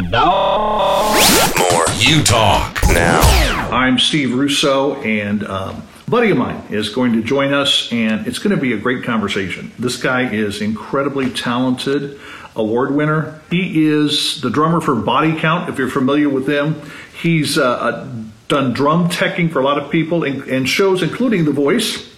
More 0.00 1.84
Utalk. 1.98 2.94
now. 2.94 3.68
I'm 3.72 3.98
Steve 3.98 4.32
Russo, 4.32 4.94
and 5.02 5.44
um, 5.44 5.82
a 6.06 6.10
buddy 6.10 6.30
of 6.30 6.38
mine 6.38 6.62
is 6.70 6.90
going 6.90 7.14
to 7.14 7.22
join 7.22 7.52
us, 7.52 7.90
and 7.90 8.24
it's 8.24 8.38
going 8.38 8.54
to 8.54 8.62
be 8.62 8.74
a 8.74 8.76
great 8.76 9.02
conversation. 9.02 9.72
This 9.76 10.00
guy 10.00 10.32
is 10.32 10.62
incredibly 10.62 11.30
talented, 11.30 12.20
award 12.54 12.94
winner. 12.94 13.40
He 13.50 13.88
is 13.88 14.40
the 14.40 14.50
drummer 14.50 14.80
for 14.80 14.94
Body 14.94 15.36
Count, 15.36 15.68
if 15.68 15.78
you're 15.78 15.90
familiar 15.90 16.28
with 16.28 16.46
them. 16.46 16.80
He's 17.20 17.58
uh, 17.58 17.68
uh, 17.68 18.08
done 18.46 18.74
drum 18.74 19.08
teching 19.08 19.50
for 19.50 19.58
a 19.58 19.64
lot 19.64 19.82
of 19.82 19.90
people 19.90 20.22
and, 20.22 20.44
and 20.44 20.68
shows, 20.68 21.02
including 21.02 21.44
The 21.44 21.50
Voice. 21.50 22.08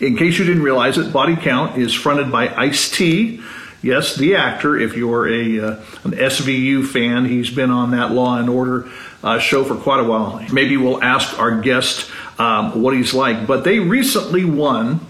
In 0.00 0.16
case 0.16 0.40
you 0.40 0.44
didn't 0.44 0.64
realize 0.64 0.98
it, 0.98 1.12
Body 1.12 1.36
Count 1.36 1.78
is 1.78 1.94
fronted 1.94 2.32
by 2.32 2.52
Ice 2.52 2.90
T. 2.90 3.40
Yes, 3.82 4.14
the 4.14 4.36
actor. 4.36 4.78
If 4.78 4.96
you're 4.96 5.28
a 5.28 5.60
uh, 5.60 5.70
an 6.04 6.12
SVU 6.12 6.86
fan, 6.86 7.24
he's 7.24 7.50
been 7.50 7.70
on 7.70 7.90
that 7.90 8.12
Law 8.12 8.38
and 8.38 8.48
Order 8.48 8.88
uh, 9.24 9.40
show 9.40 9.64
for 9.64 9.74
quite 9.74 9.98
a 9.98 10.04
while. 10.04 10.44
Maybe 10.52 10.76
we'll 10.76 11.02
ask 11.02 11.38
our 11.38 11.60
guest 11.60 12.08
um, 12.38 12.80
what 12.80 12.94
he's 12.94 13.12
like. 13.12 13.46
But 13.46 13.64
they 13.64 13.80
recently 13.80 14.44
won 14.44 15.00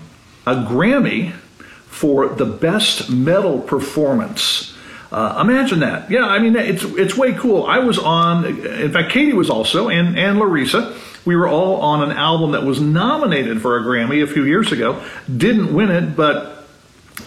a 0.46 0.54
Grammy 0.54 1.32
for 1.86 2.28
the 2.28 2.46
best 2.46 3.10
metal 3.10 3.60
performance. 3.60 4.74
Uh, 5.10 5.38
imagine 5.42 5.80
that. 5.80 6.10
Yeah, 6.10 6.24
I 6.24 6.38
mean 6.38 6.56
it's 6.56 6.82
it's 6.82 7.14
way 7.14 7.34
cool. 7.34 7.66
I 7.66 7.80
was 7.80 7.98
on. 7.98 8.46
In 8.46 8.90
fact, 8.90 9.12
Katie 9.12 9.34
was 9.34 9.50
also, 9.50 9.90
and 9.90 10.18
and 10.18 10.38
Larissa. 10.38 10.98
We 11.26 11.36
were 11.36 11.46
all 11.46 11.76
on 11.76 12.02
an 12.10 12.16
album 12.16 12.52
that 12.52 12.64
was 12.64 12.80
nominated 12.80 13.60
for 13.62 13.78
a 13.78 13.82
Grammy 13.82 14.24
a 14.24 14.26
few 14.26 14.44
years 14.44 14.72
ago. 14.72 15.04
Didn't 15.36 15.72
win 15.72 15.90
it, 15.90 16.16
but 16.16 16.61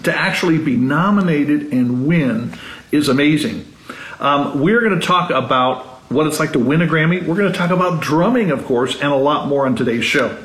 to 0.04 0.16
actually 0.16 0.58
be 0.58 0.76
nominated 0.76 1.74
and 1.74 2.08
win 2.08 2.58
is 2.92 3.10
amazing. 3.10 3.72
Um, 4.20 4.62
we're 4.62 4.82
going 4.82 5.00
to 5.00 5.06
talk 5.06 5.30
about 5.30 5.86
what 6.10 6.28
it's 6.28 6.40
like 6.40 6.54
to 6.54 6.60
win 6.60 6.82
a 6.82 6.86
Grammy. 6.86 7.26
We're 7.26 7.36
going 7.36 7.52
to 7.52 7.58
talk 7.58 7.72
about 7.72 8.02
drumming, 8.02 8.52
of 8.52 8.66
course, 8.66 8.96
and 8.96 9.12
a 9.12 9.16
lot 9.16 9.48
more 9.48 9.66
on 9.66 9.76
today's 9.76 10.06
show. 10.06 10.42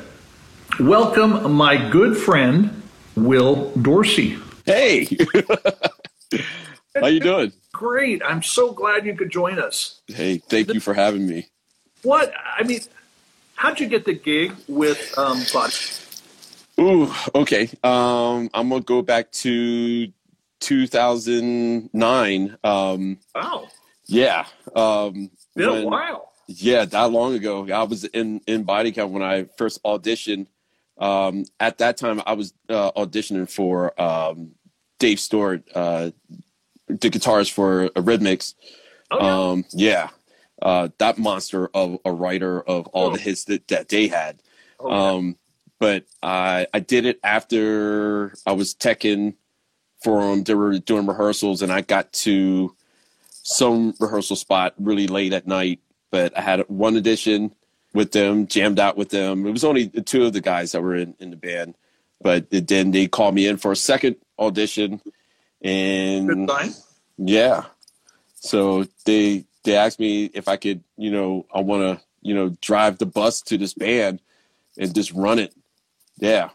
Welcome, 0.79 1.53
my 1.53 1.89
good 1.89 2.17
friend 2.17 2.81
Will 3.15 3.71
Dorsey. 3.71 4.37
Hey, 4.65 5.05
how 6.95 7.07
you 7.07 7.19
doing? 7.19 7.51
Great. 7.71 8.21
I'm 8.23 8.43
so 8.43 8.71
glad 8.71 9.05
you 9.05 9.15
could 9.15 9.29
join 9.29 9.59
us. 9.59 10.01
Hey, 10.07 10.37
thank 10.37 10.73
you 10.73 10.79
for 10.79 10.93
having 10.93 11.27
me. 11.27 11.47
What 12.03 12.33
I 12.57 12.63
mean, 12.63 12.81
how'd 13.55 13.79
you 13.79 13.87
get 13.87 14.05
the 14.05 14.13
gig 14.13 14.53
with 14.67 15.17
um, 15.17 15.41
Body? 15.53 15.73
Ooh, 16.79 17.11
okay. 17.35 17.69
Um, 17.83 18.49
I'm 18.53 18.69
gonna 18.69 18.81
go 18.81 19.01
back 19.01 19.31
to 19.33 20.07
2009. 20.59 22.57
Um, 22.63 23.17
Wow, 23.35 23.67
yeah. 24.05 24.45
Um, 24.75 25.29
been 25.55 25.69
a 25.69 25.85
while. 25.85 26.31
Yeah, 26.47 26.85
that 26.85 27.11
long 27.11 27.33
ago. 27.35 27.67
I 27.71 27.83
was 27.83 28.03
in 28.05 28.41
in 28.47 28.63
body 28.63 28.91
count 28.91 29.11
when 29.11 29.21
I 29.23 29.45
first 29.57 29.81
auditioned. 29.83 30.47
Um, 30.97 31.45
at 31.59 31.77
that 31.79 31.97
time, 31.97 32.21
I 32.25 32.33
was 32.33 32.53
uh, 32.69 32.91
auditioning 32.91 33.49
for 33.49 33.99
um, 34.01 34.51
Dave 34.99 35.19
Stewart, 35.19 35.63
uh, 35.73 36.11
the 36.87 37.09
guitarist 37.09 37.51
for 37.51 37.85
a 37.85 37.89
Rhythmics. 38.01 38.53
Oh, 39.09 39.19
yeah. 39.19 39.49
Um, 39.49 39.65
yeah, 39.73 40.09
uh, 40.61 40.89
that 40.99 41.17
monster 41.17 41.69
of 41.73 41.97
a 42.05 42.11
writer 42.11 42.61
of 42.61 42.87
all 42.87 43.07
Oh. 43.07 43.13
the 43.13 43.19
hits 43.19 43.45
that, 43.45 43.67
that 43.69 43.89
they 43.89 44.07
had. 44.07 44.41
Oh, 44.79 44.89
yeah. 44.89 45.11
Um, 45.11 45.37
but 45.81 46.05
I 46.21 46.67
I 46.73 46.79
did 46.79 47.05
it 47.07 47.19
after 47.23 48.33
I 48.45 48.51
was 48.53 48.75
teching 48.75 49.33
for 50.03 50.21
them. 50.21 50.43
They 50.43 50.53
were 50.53 50.77
doing 50.77 51.07
rehearsals, 51.07 51.63
and 51.63 51.71
I 51.73 51.81
got 51.81 52.13
to 52.25 52.73
some 53.43 53.95
rehearsal 53.99 54.35
spot 54.35 54.75
really 54.77 55.07
late 55.07 55.33
at 55.33 55.47
night. 55.47 55.79
But 56.11 56.37
I 56.37 56.41
had 56.41 56.59
one 56.69 56.95
audition 56.95 57.55
with 57.95 58.11
them, 58.11 58.45
jammed 58.45 58.79
out 58.79 58.95
with 58.95 59.09
them. 59.09 59.47
It 59.47 59.51
was 59.51 59.63
only 59.63 59.85
the 59.87 60.01
two 60.03 60.23
of 60.25 60.33
the 60.33 60.39
guys 60.41 60.71
that 60.73 60.83
were 60.83 60.95
in, 60.95 61.15
in 61.19 61.31
the 61.31 61.35
band. 61.35 61.73
But 62.21 62.45
it- 62.51 62.67
then 62.67 62.91
they 62.91 63.07
called 63.07 63.33
me 63.33 63.47
in 63.47 63.57
for 63.57 63.71
a 63.71 63.75
second 63.75 64.17
audition, 64.37 65.01
and 65.63 66.47
yeah. 67.17 67.63
So 68.35 68.85
they 69.05 69.45
they 69.63 69.75
asked 69.75 69.99
me 69.99 70.25
if 70.25 70.47
I 70.47 70.57
could, 70.57 70.83
you 70.95 71.09
know, 71.09 71.47
I 71.53 71.61
want 71.61 71.81
to, 71.81 72.05
you 72.21 72.35
know, 72.35 72.49
drive 72.61 72.99
the 72.99 73.07
bus 73.07 73.41
to 73.43 73.57
this 73.57 73.73
band 73.73 74.19
and 74.77 74.93
just 74.93 75.11
run 75.13 75.39
it. 75.39 75.55
Yeah. 76.21 76.49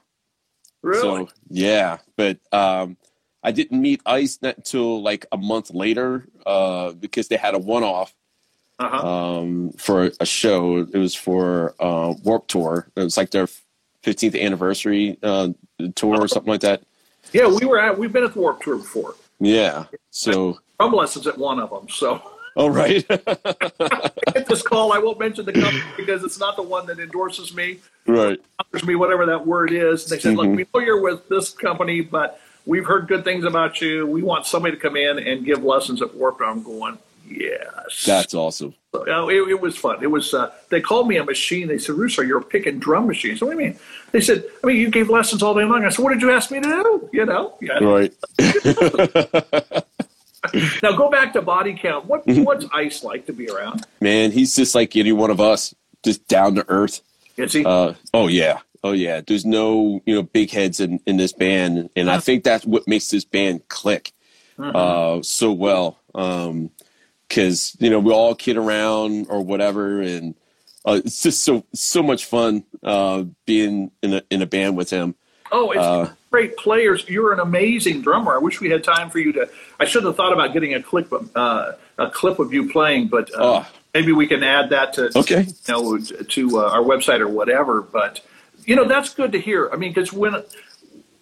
Really? 0.81 1.27
So 1.27 1.29
yeah, 1.49 1.99
but 2.17 2.39
um, 2.53 2.97
I 3.43 3.51
didn't 3.51 3.83
meet 3.83 4.01
Ice 4.07 4.39
until 4.41 5.03
like 5.03 5.27
a 5.33 5.37
month 5.37 5.75
later 5.75 6.27
uh, 6.47 6.93
because 6.93 7.29
they 7.29 7.37
had 7.37 7.55
a 7.55 7.59
one 7.59 7.83
off 7.83 8.15
uh-huh. 8.79 9.39
um, 9.39 9.73
for 9.73 10.11
a 10.21 10.27
show. 10.27 10.79
It 10.79 10.97
was 10.97 11.15
for 11.15 11.75
uh, 11.81 12.15
Warped 12.23 12.51
Tour. 12.51 12.89
It 12.97 13.03
was 13.03 13.17
like 13.17 13.31
their 13.31 13.49
15th 14.05 14.41
anniversary 14.41 15.19
uh, 15.23 15.49
tour 15.97 16.21
or 16.21 16.29
something 16.29 16.51
like 16.51 16.61
that. 16.61 16.85
yeah, 17.33 17.49
we 17.49 17.67
were 17.67 17.81
at. 17.81 17.99
We've 17.99 18.13
been 18.13 18.25
at 18.25 18.35
the 18.35 18.41
Warped 18.41 18.63
Tour 18.63 18.77
before. 18.77 19.17
Yeah. 19.41 19.87
So. 20.11 20.61
Drum 20.79 20.93
lessons 20.93 21.27
at 21.27 21.37
one 21.37 21.59
of 21.59 21.71
them. 21.71 21.89
So. 21.89 22.23
All 22.57 22.71
right. 22.71 23.05
I 23.11 24.11
get 24.33 24.47
this 24.47 24.63
call. 24.63 24.93
I 24.93 24.99
won't 24.99 25.19
mention 25.19 25.45
the 25.45 25.53
company 25.53 25.83
because 25.97 26.25
it's 26.25 26.39
not 26.41 26.57
the 26.57 26.63
one 26.63 26.87
that 26.87 26.99
endorses 26.99 27.55
me, 27.55 27.79
right. 28.07 28.41
offers 28.59 28.85
me 28.85 28.95
whatever 28.95 29.27
that 29.27 29.47
word 29.47 29.73
is. 29.73 30.05
And 30.05 30.13
they 30.13 30.23
said, 30.23 30.35
Mhm. 30.35 30.37
"Look, 30.39 30.57
we 30.57 30.67
know 30.75 30.85
you're 30.87 31.01
with 31.03 31.29
this 31.29 31.51
company, 31.51 32.01
but 32.01 32.41
we've 32.65 32.87
heard 32.87 33.09
good 33.09 33.25
things 33.25 33.45
about 33.45 33.81
you. 33.83 34.07
We 34.07 34.23
want 34.23 34.47
somebody 34.47 34.75
to 34.75 34.81
come 34.81 34.97
in 34.97 35.19
and 35.19 35.45
give 35.45 35.63
lessons 35.65 36.01
at 36.01 36.15
Warped." 36.15 36.41
I'm 36.41 36.63
going, 36.63 36.99
yes. 37.29 38.05
That's 38.07 38.33
awesome. 38.35 38.75
So, 38.93 39.29
it, 39.29 39.51
it 39.51 39.61
was 39.61 39.77
fun. 39.77 40.03
It 40.03 40.11
was. 40.11 40.33
Uh, 40.33 40.51
they 40.71 40.81
called 40.81 41.07
me 41.09 41.19
a 41.19 41.25
machine. 41.25 41.69
They 41.69 41.77
said, 41.77 41.97
"Russo, 41.97 42.23
you're 42.23 42.39
a 42.39 42.43
pick 42.43 42.65
and 42.65 42.81
drum 42.81 43.07
machine." 43.07 43.37
So 43.37 43.45
what 43.45 43.53
do 43.57 43.63
you 43.63 43.69
mean? 43.71 43.79
They 44.13 44.23
said, 44.23 44.45
"I 44.65 44.67
mean, 44.67 44.77
you 44.79 44.89
gave 44.89 45.11
lessons 45.11 45.43
all 45.43 45.53
day 45.55 45.65
long." 45.65 45.85
I 45.85 45.91
said, 45.91 46.03
"What 46.03 46.15
did 46.15 46.23
you 46.23 46.31
ask 46.31 46.51
me 46.51 46.61
to 46.61 46.67
do?" 46.67 47.11
You 47.13 47.27
know. 47.27 47.59
Yeah. 47.61 47.79
Right. 47.85 48.15
Now 50.83 50.97
go 50.97 51.11
back 51.11 51.33
to 51.35 51.43
body 51.43 51.75
count. 51.75 52.07
What 52.07 52.27
Mm-hmm. 52.27 52.45
what's 52.45 52.67
Ice 52.73 53.03
like 53.05 53.27
to 53.27 53.33
be 53.33 53.49
around? 53.49 53.87
Man, 54.01 54.31
he's 54.33 54.55
just 54.57 54.75
like 54.75 54.97
any 54.97 55.13
one 55.13 55.31
of 55.31 55.41
us, 55.41 55.75
just 56.05 56.27
down 56.29 56.55
to 56.57 56.65
earth. 56.69 57.01
Is 57.37 57.53
he? 57.53 57.65
Uh, 57.65 57.95
oh 58.15 58.29
yeah, 58.29 58.61
oh 58.83 58.93
yeah. 58.93 59.21
There's 59.27 59.45
no 59.45 60.01
you 60.07 60.15
know 60.15 60.23
big 60.23 60.51
heads 60.51 60.81
in 60.81 61.01
in 61.07 61.17
this 61.17 61.33
band, 61.33 61.91
and 61.97 62.11
I 62.11 62.19
think 62.19 62.45
that's 62.45 62.65
what 62.65 62.87
makes 62.89 63.09
this 63.11 63.25
band 63.25 63.69
click 63.69 64.13
uh, 64.59 65.23
so 65.23 65.53
well. 65.53 65.99
Um, 66.15 66.71
because 67.29 67.77
you 67.81 67.91
know 67.91 67.99
we 67.99 68.13
all 68.13 68.35
kid 68.35 68.57
around 68.57 69.27
or 69.29 69.43
whatever, 69.43 70.01
and 70.01 70.35
uh, 70.87 71.01
it's 71.05 71.23
just 71.23 71.43
so 71.45 71.65
so 71.75 72.03
much 72.03 72.25
fun 72.25 72.65
uh, 72.83 73.25
being 73.45 73.91
in 74.03 74.15
a 74.15 74.23
in 74.31 74.43
a 74.43 74.47
band 74.47 74.77
with 74.77 74.91
him. 74.91 75.15
Oh, 75.53 75.71
it's 75.71 75.81
Uh, 75.81 76.11
great 76.31 76.57
players. 76.57 77.05
You're 77.09 77.33
an 77.33 77.41
amazing 77.41 78.03
drummer. 78.03 78.35
I 78.35 78.39
wish 78.39 78.61
we 78.61 78.69
had 78.71 78.83
time 78.85 79.11
for 79.11 79.19
you 79.19 79.33
to. 79.33 79.49
I 79.81 79.85
should 79.85 80.05
have 80.05 80.17
thought 80.17 80.33
about 80.33 80.53
getting 80.53 80.75
a 80.75 80.83
clip 80.83 81.11
of 81.13 81.31
uh, 81.37 81.73
a 81.99 82.11
clip 82.11 82.39
of 82.39 82.53
you 82.53 82.69
playing, 82.71 83.09
but 83.09 83.31
uh, 83.35 83.39
Oh. 83.63 83.67
maybe 83.95 84.13
we 84.13 84.27
can 84.27 84.43
add 84.43 84.71
that 84.71 84.93
to 84.95 85.11
Okay. 85.19 85.43
you 85.47 85.55
know 85.69 85.99
to 85.99 86.59
uh, 86.61 86.71
our 86.71 86.83
website 86.83 87.21
or 87.21 87.29
whatever. 87.29 87.81
But 87.83 88.21
you 88.65 88.75
know 88.77 88.85
that's 88.85 89.15
good 89.15 89.33
to 89.33 89.41
hear. 89.41 89.71
I 89.73 89.77
mean, 89.77 89.93
because 89.93 90.13
when 90.13 90.43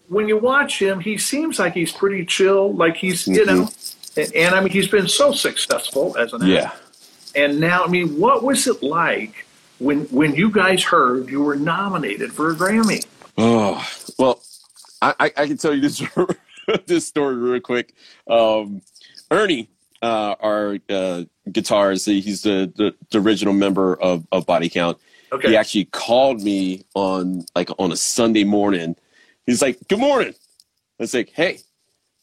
when 0.09 0.29
you 0.29 0.37
watch 0.39 0.81
him, 0.81 1.01
he 1.01 1.17
seems 1.19 1.59
like 1.59 1.75
he's 1.75 1.93
pretty 1.93 2.25
chill. 2.25 2.73
Like 2.75 2.97
he's 2.97 3.27
you 3.27 3.45
know, 3.47 3.69
and, 4.17 4.35
and 4.35 4.55
I 4.55 4.61
mean 4.61 4.71
he's 4.71 4.89
been 4.89 5.09
so 5.09 5.33
successful 5.33 6.17
as 6.19 6.33
an 6.33 6.43
actor. 6.43 6.53
Yeah. 6.53 6.71
And 7.37 7.59
now, 7.59 7.83
I 7.85 7.89
mean, 7.89 8.19
what 8.21 8.45
was 8.45 8.67
it 8.69 8.81
like 8.83 9.45
when 9.81 10.03
when 10.07 10.35
you 10.37 10.51
guys 10.51 10.85
heard 10.85 11.29
you 11.29 11.43
were 11.43 11.57
nominated 11.57 12.33
for 12.33 12.51
a 12.51 12.55
Grammy? 12.55 13.05
Oh 13.37 13.87
well, 14.19 14.43
I, 15.03 15.15
I, 15.21 15.25
I 15.37 15.47
can 15.47 15.57
tell 15.57 15.75
you 15.75 15.81
this 15.81 16.03
this 16.87 17.07
story 17.07 17.37
real 17.37 17.61
quick. 17.61 17.95
Um, 18.29 18.83
Ernie, 19.31 19.69
uh, 20.03 20.35
our 20.41 20.75
uh, 20.89 21.25
guitarist, 21.49 22.07
he's 22.07 22.43
the, 22.43 22.73
the 22.77 22.95
the 23.11 23.19
original 23.19 23.55
member 23.55 23.95
of, 24.01 24.27
of 24.33 24.47
Body 24.47 24.69
Count. 24.69 24.99
Okay. 25.33 25.49
He 25.49 25.57
actually 25.57 25.87
called 25.87 26.43
me 26.43 26.85
on 26.95 27.45
like 27.55 27.71
on 27.79 27.91
a 27.91 27.97
Sunday 27.97 28.45
morning. 28.45 28.97
He's 29.47 29.63
like, 29.63 29.79
"Good 29.89 29.99
morning." 29.99 30.35
I 31.01 31.03
was 31.03 31.15
like, 31.15 31.31
"Hey, 31.31 31.59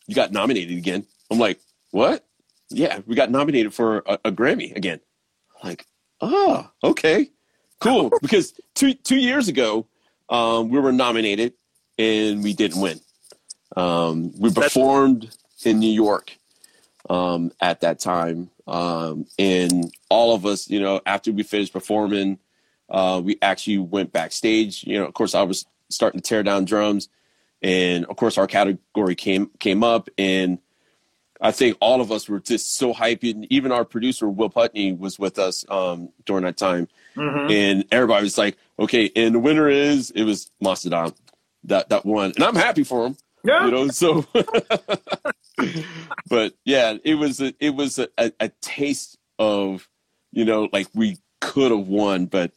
you 0.07 0.15
got 0.15 0.31
nominated 0.31 0.77
again." 0.77 1.05
I'm 1.29 1.39
like, 1.39 1.59
"What?" 1.91 2.25
Yeah, 2.69 2.99
we 3.05 3.15
got 3.15 3.29
nominated 3.29 3.73
for 3.73 3.97
a, 4.05 4.17
a 4.25 4.31
Grammy 4.31 4.75
again. 4.75 5.01
I'm 5.61 5.69
like, 5.69 5.85
oh, 6.21 6.69
okay, 6.83 7.29
cool. 7.79 8.11
because 8.21 8.53
two 8.75 8.93
two 8.93 9.17
years 9.17 9.47
ago, 9.47 9.87
um, 10.31 10.69
we 10.69 10.79
were 10.79 10.91
nominated 10.91 11.53
and 11.99 12.41
we 12.43 12.53
didn't 12.53 12.81
win. 12.81 12.99
Um, 13.77 14.33
we 14.39 14.51
performed 14.51 15.35
in 15.63 15.79
New 15.79 15.91
York 15.91 16.35
um, 17.09 17.51
at 17.61 17.81
that 17.81 17.99
time, 17.99 18.49
um, 18.67 19.25
and 19.37 19.93
all 20.09 20.33
of 20.33 20.45
us, 20.45 20.69
you 20.69 20.79
know, 20.79 21.01
after 21.05 21.31
we 21.31 21.43
finished 21.43 21.73
performing, 21.73 22.39
uh, 22.89 23.21
we 23.23 23.37
actually 23.41 23.77
went 23.77 24.11
backstage. 24.11 24.83
You 24.85 24.99
know, 24.99 25.05
of 25.05 25.13
course, 25.13 25.35
I 25.35 25.43
was 25.43 25.65
starting 25.89 26.19
to 26.19 26.27
tear 26.27 26.43
down 26.43 26.65
drums, 26.65 27.07
and 27.61 28.05
of 28.05 28.15
course, 28.17 28.37
our 28.37 28.47
category 28.47 29.15
came 29.15 29.49
came 29.59 29.83
up, 29.83 30.09
and 30.17 30.57
I 31.39 31.51
think 31.51 31.77
all 31.79 32.01
of 32.01 32.11
us 32.11 32.27
were 32.29 32.39
just 32.39 32.75
so 32.75 32.93
hyped. 32.93 33.29
And 33.29 33.47
even 33.51 33.71
our 33.71 33.85
producer 33.85 34.27
Will 34.29 34.49
Putney 34.49 34.91
was 34.93 35.17
with 35.17 35.39
us 35.39 35.65
um, 35.69 36.09
during 36.25 36.43
that 36.43 36.57
time, 36.57 36.87
Mhm. 37.15 37.51
and 37.51 37.85
everybody 37.91 38.23
was 38.23 38.37
like, 38.37 38.57
"Okay," 38.81 39.11
and 39.15 39.35
the 39.35 39.39
winner 39.39 39.69
is 39.69 40.11
it 40.11 40.23
was 40.23 40.51
Mastodon 40.59 41.13
that 41.65 41.89
that 41.89 42.05
won, 42.05 42.33
and 42.35 42.43
I'm 42.43 42.55
happy 42.55 42.83
for 42.83 43.05
him. 43.07 43.17
Yeah. 43.43 43.65
You 43.65 43.71
know, 43.71 43.87
so. 43.87 44.25
but 46.29 46.53
yeah, 46.65 46.97
it 47.03 47.15
was 47.15 47.41
a, 47.41 47.53
it 47.59 47.71
was 47.75 47.99
a, 47.99 48.07
a, 48.17 48.31
a 48.39 48.49
taste 48.61 49.17
of 49.39 49.87
you 50.31 50.45
know 50.45 50.69
like 50.71 50.87
we 50.93 51.17
could 51.39 51.71
have 51.71 51.87
won, 51.87 52.25
but 52.25 52.51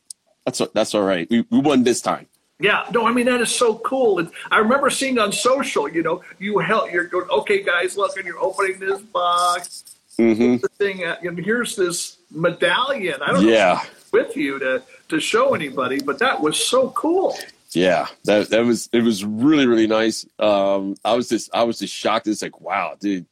that's 0.44 0.60
that's 0.74 0.94
all 0.94 1.02
right. 1.02 1.28
We 1.30 1.44
we 1.50 1.58
won 1.60 1.84
this 1.84 2.00
time. 2.00 2.26
Yeah, 2.60 2.86
no, 2.92 3.06
I 3.06 3.12
mean 3.12 3.26
that 3.26 3.40
is 3.40 3.54
so 3.54 3.78
cool. 3.78 4.18
And 4.20 4.30
I 4.50 4.58
remember 4.58 4.88
seeing 4.90 5.18
on 5.18 5.32
social, 5.32 5.88
you 5.88 6.02
know, 6.02 6.22
you 6.38 6.58
help. 6.60 6.92
you're 6.92 7.04
going, 7.04 7.28
okay, 7.28 7.62
guys, 7.62 7.96
look, 7.96 8.16
and 8.16 8.24
you're 8.26 8.38
opening 8.38 8.78
this 8.78 9.00
box, 9.02 9.84
Mm-hmm. 10.18 10.58
the 10.58 10.68
thing, 10.78 11.02
uh, 11.04 11.16
and 11.22 11.36
here's 11.36 11.74
this 11.74 12.18
medallion. 12.30 13.20
I 13.20 13.32
don't 13.32 13.48
Yeah. 13.48 13.80
if 13.82 13.90
it's 13.92 14.12
with 14.12 14.36
you 14.36 14.60
to 14.60 14.80
to 15.08 15.20
show 15.20 15.54
anybody, 15.54 16.00
but 16.00 16.18
that 16.18 16.40
was 16.40 16.62
so 16.62 16.90
cool. 16.90 17.36
Yeah, 17.72 18.06
that 18.24 18.50
that 18.50 18.64
was 18.64 18.88
it 18.92 19.02
was 19.02 19.24
really 19.24 19.66
really 19.66 19.86
nice. 19.86 20.26
Um, 20.38 20.96
I 21.04 21.14
was 21.14 21.28
just 21.28 21.50
I 21.54 21.64
was 21.64 21.78
just 21.78 21.94
shocked. 21.94 22.26
It's 22.28 22.42
like 22.42 22.60
wow, 22.60 22.96
dude, 23.00 23.26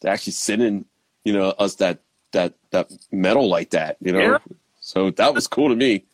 they're 0.00 0.12
actually 0.12 0.34
sending 0.34 0.84
you 1.24 1.32
know 1.32 1.50
us 1.58 1.76
that 1.76 1.98
that 2.32 2.54
that 2.70 2.90
medal 3.10 3.48
like 3.48 3.70
that. 3.70 3.96
You 4.00 4.12
know, 4.12 4.20
Yeah. 4.20 4.38
so 4.80 5.10
that 5.10 5.34
was 5.34 5.46
cool 5.48 5.68
to 5.68 5.76
me. 5.76 6.04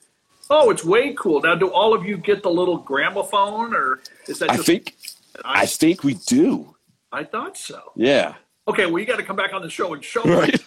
Oh, 0.51 0.71
it's 0.71 0.83
way 0.83 1.13
cool. 1.13 1.43
Now, 1.43 1.57
do 1.57 1.69
all 1.69 1.93
of 1.93 2.07
you 2.07 2.17
get 2.17 2.43
the 2.43 2.51
little 2.51 2.79
gramophone, 2.79 3.75
or 3.75 4.01
is 4.29 4.39
that 4.39 4.51
I 4.51 4.57
think 4.57 4.95
I 5.45 5.67
think 5.67 6.05
we 6.05 6.15
do. 6.15 6.75
I 7.13 7.25
thought 7.25 7.59
so. 7.59 7.93
Yeah, 7.97 8.35
Okay, 8.67 8.85
well, 8.87 8.99
you 8.99 9.07
got 9.07 9.17
to 9.17 9.23
come 9.23 9.37
back 9.37 9.53
on 9.55 9.63
the 9.63 9.71
show 9.71 9.93
and 9.95 10.03
show 10.05 10.23
me. 10.25 10.33
right, 10.33 10.61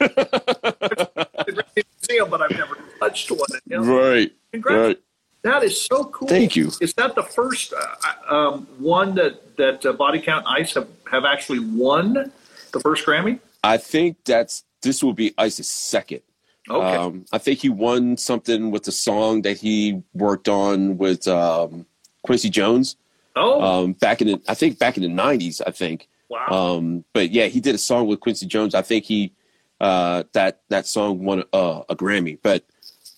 Them, 2.19 2.29
but 2.29 2.41
I've 2.41 2.51
never 2.51 2.77
touched 2.99 3.31
one. 3.31 3.39
You 3.65 3.81
know? 3.81 3.99
right, 3.99 4.31
Congrats. 4.51 4.77
right. 4.77 4.99
That 5.43 5.63
is 5.63 5.81
so 5.81 6.05
cool. 6.05 6.27
Thank 6.27 6.55
you. 6.55 6.71
Is 6.81 6.93
that 6.95 7.15
the 7.15 7.23
first 7.23 7.73
uh, 7.73 8.33
um, 8.33 8.67
one 8.77 9.15
that 9.15 9.57
that 9.57 9.85
uh, 9.85 9.93
Body 9.93 10.19
Count 10.19 10.45
Ice 10.47 10.75
have, 10.75 10.87
have 11.11 11.25
actually 11.25 11.59
won 11.59 12.31
the 12.71 12.79
first 12.79 13.05
Grammy? 13.05 13.39
I 13.63 13.77
think 13.77 14.17
that's 14.23 14.63
this 14.81 15.03
will 15.03 15.13
be 15.13 15.33
Ice's 15.37 15.67
second. 15.67 16.21
Okay. 16.69 16.95
Um, 16.95 17.25
I 17.31 17.39
think 17.39 17.59
he 17.59 17.69
won 17.69 18.17
something 18.17 18.69
with 18.71 18.83
the 18.83 18.91
song 18.91 19.41
that 19.41 19.57
he 19.57 20.03
worked 20.13 20.47
on 20.47 20.97
with 20.97 21.27
um, 21.27 21.85
Quincy 22.23 22.49
Jones 22.49 22.97
oh, 23.35 23.61
um, 23.61 23.93
back 23.93 24.21
in 24.21 24.27
the, 24.27 24.41
I 24.47 24.53
think 24.53 24.77
back 24.77 24.95
in 24.95 25.03
the 25.03 25.09
nineties. 25.09 25.59
I 25.61 25.71
think. 25.71 26.07
wow. 26.29 26.47
Um, 26.47 27.03
but 27.13 27.31
yeah, 27.31 27.47
he 27.47 27.59
did 27.59 27.73
a 27.73 27.79
song 27.79 28.07
with 28.07 28.19
Quincy 28.19 28.45
Jones. 28.45 28.75
I 28.75 28.83
think 28.83 29.05
he 29.05 29.33
uh, 29.81 30.23
that 30.33 30.61
that 30.69 30.85
song 30.87 31.23
won 31.25 31.43
uh, 31.51 31.81
a 31.89 31.95
Grammy, 31.95 32.37
but 32.41 32.63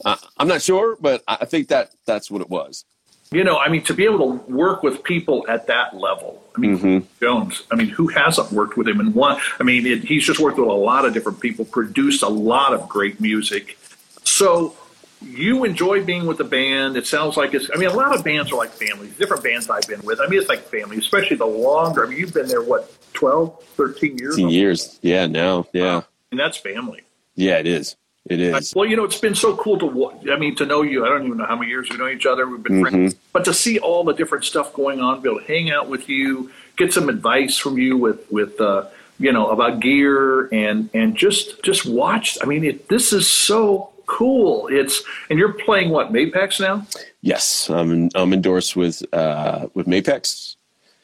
I, 0.05 0.17
I'm 0.37 0.47
not 0.47 0.61
sure. 0.63 0.97
But 0.99 1.21
I 1.27 1.45
think 1.45 1.67
that 1.67 1.91
that's 2.05 2.31
what 2.31 2.41
it 2.41 2.49
was. 2.49 2.85
you 3.31 3.43
know, 3.43 3.57
I 3.57 3.67
mean, 3.67 3.83
to 3.85 3.93
be 3.95 4.03
able 4.05 4.19
to 4.37 4.51
work 4.51 4.83
with 4.83 5.03
people 5.03 5.43
at 5.49 5.65
that 5.67 5.95
level. 5.95 6.31
I 6.55 6.59
mean, 6.59 6.77
Mhm. 6.77 7.03
Jones. 7.19 7.63
I 7.71 7.75
mean, 7.75 7.89
who 7.89 8.07
hasn't 8.07 8.51
worked 8.51 8.77
with 8.77 8.87
him? 8.87 8.99
And 8.99 9.15
one, 9.15 9.39
I 9.59 9.63
mean, 9.63 9.87
it, 9.87 10.03
he's 10.03 10.23
just 10.23 10.39
worked 10.39 10.59
with 10.59 10.69
a 10.69 10.79
lot 10.91 11.03
of 11.05 11.13
different 11.15 11.39
people, 11.39 11.65
produced 11.65 12.21
a 12.21 12.29
lot 12.29 12.73
of 12.75 12.87
great 12.87 13.19
music. 13.19 13.77
So 14.23 14.75
you 15.21 15.63
enjoy 15.63 16.03
being 16.03 16.25
with 16.27 16.37
the 16.37 16.43
band. 16.43 16.95
It 16.95 17.07
sounds 17.07 17.35
like 17.35 17.53
it's. 17.55 17.69
I 17.73 17.77
mean, 17.77 17.89
a 17.89 17.93
lot 18.03 18.13
of 18.15 18.23
bands 18.23 18.51
are 18.51 18.55
like 18.63 18.69
families. 18.71 19.13
Different 19.17 19.43
bands 19.43 19.67
I've 19.69 19.87
been 19.87 20.01
with. 20.03 20.19
I 20.21 20.27
mean, 20.27 20.39
it's 20.39 20.49
like 20.49 20.61
family, 20.69 20.97
especially 20.97 21.37
the 21.37 21.45
longer. 21.47 22.05
I 22.05 22.09
mean, 22.09 22.19
you've 22.19 22.33
been 22.35 22.47
there 22.47 22.61
what 22.61 22.91
12, 23.13 23.63
13 23.77 24.17
years. 24.19 24.35
15 24.35 24.49
years, 24.49 24.99
yeah. 25.01 25.25
Now, 25.25 25.65
yeah, 25.73 26.01
And 26.33 26.39
that's 26.39 26.57
family. 26.57 27.01
yeah. 27.35 27.59
It 27.59 27.67
is. 27.67 27.95
It 28.25 28.39
is. 28.39 28.73
Well, 28.75 28.87
you 28.87 28.95
know, 28.95 29.03
it's 29.03 29.19
been 29.19 29.35
so 29.35 29.55
cool 29.55 29.77
to, 29.77 30.31
I 30.31 30.37
mean, 30.39 30.55
to 30.55 30.65
know 30.65 30.81
you. 30.81 31.05
I 31.05 31.09
don't 31.09 31.25
even 31.25 31.37
know 31.37 31.45
how 31.45 31.55
many 31.55 31.69
years 31.69 31.89
we 31.91 31.97
know 31.97 32.07
each 32.07 32.25
other. 32.25 32.47
We've 32.47 32.63
been 32.63 32.81
friends, 32.81 33.13
but 33.33 33.45
to 33.45 33.53
see 33.53 33.77
all 33.77 34.03
the 34.03 34.13
different 34.13 34.45
stuff 34.45 34.73
going 34.73 34.99
on, 34.99 35.21
be 35.21 35.29
able 35.29 35.41
to 35.41 35.45
hang 35.45 35.69
out 35.69 35.89
with 35.89 36.09
you, 36.09 36.49
get 36.75 36.91
some 36.91 37.07
advice 37.07 37.55
from 37.59 37.77
you 37.77 37.97
with, 37.97 38.19
with, 38.31 38.59
uh, 38.59 38.85
you 39.19 39.31
know, 39.31 39.49
about 39.51 39.79
gear 39.79 40.47
and, 40.51 40.89
and 40.95 41.15
just, 41.15 41.61
just 41.61 41.85
watch. 41.85 42.37
I 42.41 42.45
mean, 42.45 42.63
it, 42.63 42.87
this 42.89 43.13
is 43.13 43.27
so 43.29 43.91
cool. 44.07 44.67
It's, 44.71 45.03
and 45.29 45.37
you're 45.37 45.53
playing 45.53 45.91
what, 45.91 46.11
Mapex 46.11 46.59
now? 46.59 46.87
Yes, 47.21 47.69
I'm 47.69 48.09
I'm 48.15 48.33
endorsed 48.33 48.75
with 48.75 49.03
uh, 49.13 49.67
with 49.75 49.85
Mapex, 49.85 50.55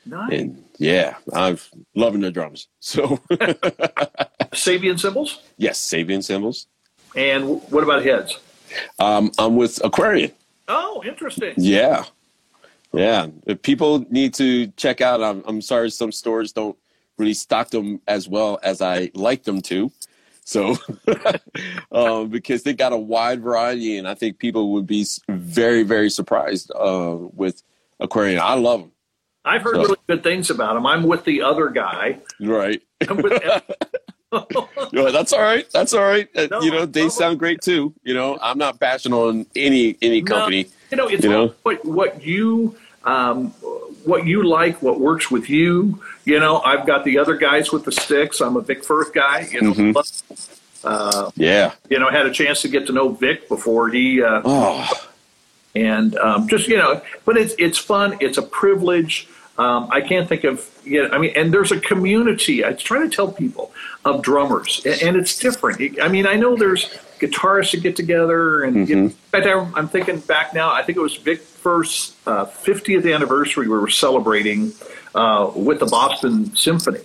Nice. 0.05 0.31
and 0.31 0.63
yeah, 0.77 1.15
I'm 1.33 1.57
loving 1.95 2.21
the 2.21 2.31
drums. 2.31 2.67
So 2.79 3.19
Sabian 4.51 4.99
cymbals? 4.99 5.41
yes, 5.57 5.79
Sabian 5.79 6.23
cymbals. 6.23 6.67
And 7.15 7.61
what 7.71 7.83
about 7.83 8.03
heads? 8.03 8.37
Um, 8.99 9.31
I'm 9.37 9.55
with 9.55 9.83
Aquarian. 9.83 10.31
Oh, 10.67 11.03
interesting. 11.05 11.53
Yeah. 11.57 12.05
Yeah. 12.93 13.27
If 13.47 13.61
people 13.63 14.05
need 14.11 14.33
to 14.35 14.67
check 14.77 15.01
out, 15.01 15.21
I'm, 15.23 15.43
I'm 15.47 15.61
sorry, 15.61 15.89
some 15.89 16.11
stores 16.11 16.51
don't 16.51 16.77
really 17.17 17.33
stock 17.33 17.69
them 17.69 17.99
as 18.07 18.27
well 18.29 18.59
as 18.63 18.81
I 18.81 19.11
like 19.15 19.43
them 19.43 19.61
to. 19.63 19.91
So, 20.43 20.75
um, 21.91 22.29
because 22.29 22.63
they 22.63 22.73
got 22.73 22.93
a 22.93 22.97
wide 22.97 23.41
variety, 23.41 23.97
and 23.97 24.07
I 24.07 24.15
think 24.15 24.39
people 24.39 24.71
would 24.73 24.87
be 24.87 25.05
very, 25.27 25.83
very 25.83 26.09
surprised 26.09 26.71
uh, 26.75 27.17
with 27.33 27.61
Aquarian. 27.99 28.39
I 28.39 28.53
love 28.55 28.81
them. 28.81 28.91
I've 29.45 29.61
heard 29.61 29.75
So- 29.75 29.81
really 29.81 29.95
good 30.07 30.23
things 30.23 30.49
about 30.49 30.73
them. 30.75 30.85
I'm 30.85 31.03
with 31.03 31.23
the 31.23 31.41
other 31.41 31.69
guy. 31.69 32.19
Right. 32.39 32.81
I'm 33.07 33.17
with, 33.17 33.41
You're 34.91 35.11
That's 35.11 35.33
all 35.33 35.41
right. 35.41 35.69
That's 35.71 35.93
all 35.93 36.03
right. 36.03 36.27
Uh, 36.35 36.47
No, 36.51 36.61
you 36.61 36.71
know, 36.71 36.85
they 36.85 37.03
no. 37.03 37.09
sound 37.09 37.39
great 37.39 37.61
too. 37.61 37.93
You 38.03 38.13
know, 38.13 38.37
I'm 38.41 38.57
not 38.57 38.79
bashing 38.79 39.13
on 39.13 39.45
any 39.55 39.97
any 40.01 40.21
No, 40.21 40.35
company. 40.35 40.67
you 40.91 40.97
know, 40.97 41.07
it's 41.07 41.23
you 41.23 41.29
know? 41.29 41.53
what 41.63 41.83
what 41.85 42.21
you 42.23 42.75
um, 43.05 43.47
what 44.05 44.25
you 44.27 44.43
like, 44.43 44.81
what 44.81 44.99
works 44.99 45.31
with 45.31 45.49
you. 45.49 46.01
You 46.25 46.39
know, 46.39 46.59
I've 46.61 46.85
got 46.85 47.05
the 47.05 47.17
other 47.17 47.35
guys 47.35 47.71
with 47.71 47.85
the 47.85 47.91
sticks. 47.91 48.39
I'm 48.39 48.55
a 48.55 48.61
Vic 48.61 48.83
Firth 48.83 49.13
guy. 49.13 49.47
You 49.51 49.61
know, 49.61 49.73
Mhm. 49.73 50.53
uh, 50.83 51.31
Yeah. 51.35 51.71
you 51.89 51.97
know, 51.99 52.09
had 52.09 52.25
a 52.27 52.31
chance 52.31 52.61
to 52.61 52.67
get 52.67 52.85
to 52.87 52.93
know 52.93 53.09
Vic 53.09 53.47
before 53.49 53.89
he 53.89 54.21
uh, 54.21 54.41
Oh, 54.45 54.87
and 55.75 56.15
um, 56.19 56.47
just 56.47 56.67
you 56.67 56.77
know, 56.77 57.01
but 57.25 57.35
it's 57.37 57.55
it's 57.57 57.77
fun. 57.79 58.17
It's 58.19 58.37
a 58.37 58.43
privilege. 58.43 59.27
Um, 59.59 59.89
I 59.91 60.01
can't 60.01 60.27
think 60.27 60.43
of 60.45 60.67
you 60.85 61.03
know, 61.03 61.09
I 61.13 61.17
mean, 61.17 61.33
and 61.35 61.53
there's 61.53 61.71
a 61.71 61.79
community. 61.79 62.65
I 62.65 62.73
try 62.73 62.99
to 62.99 63.09
tell 63.09 63.31
people 63.31 63.71
of 64.05 64.21
drummers, 64.23 64.81
and, 64.85 65.01
and 65.01 65.17
it's 65.17 65.37
different. 65.37 65.99
I 66.01 66.07
mean, 66.07 66.25
I 66.25 66.35
know 66.35 66.55
there's 66.55 66.85
guitarists 67.19 67.71
that 67.73 67.83
get 67.83 67.95
together, 67.95 68.63
and 68.63 68.87
you 68.89 68.95
know, 68.95 69.01
in 69.03 69.09
fact, 69.09 69.45
I'm, 69.45 69.75
I'm 69.75 69.87
thinking 69.87 70.19
back 70.21 70.53
now. 70.53 70.71
I 70.71 70.81
think 70.83 70.97
it 70.97 71.01
was 71.01 71.17
Vic 71.17 71.41
Firth 71.41 72.15
uh, 72.25 72.45
50th 72.45 73.13
anniversary. 73.13 73.67
We 73.67 73.77
were 73.77 73.89
celebrating 73.89 74.71
uh, 75.13 75.51
with 75.55 75.79
the 75.79 75.85
Boston 75.87 76.55
Symphony 76.55 77.01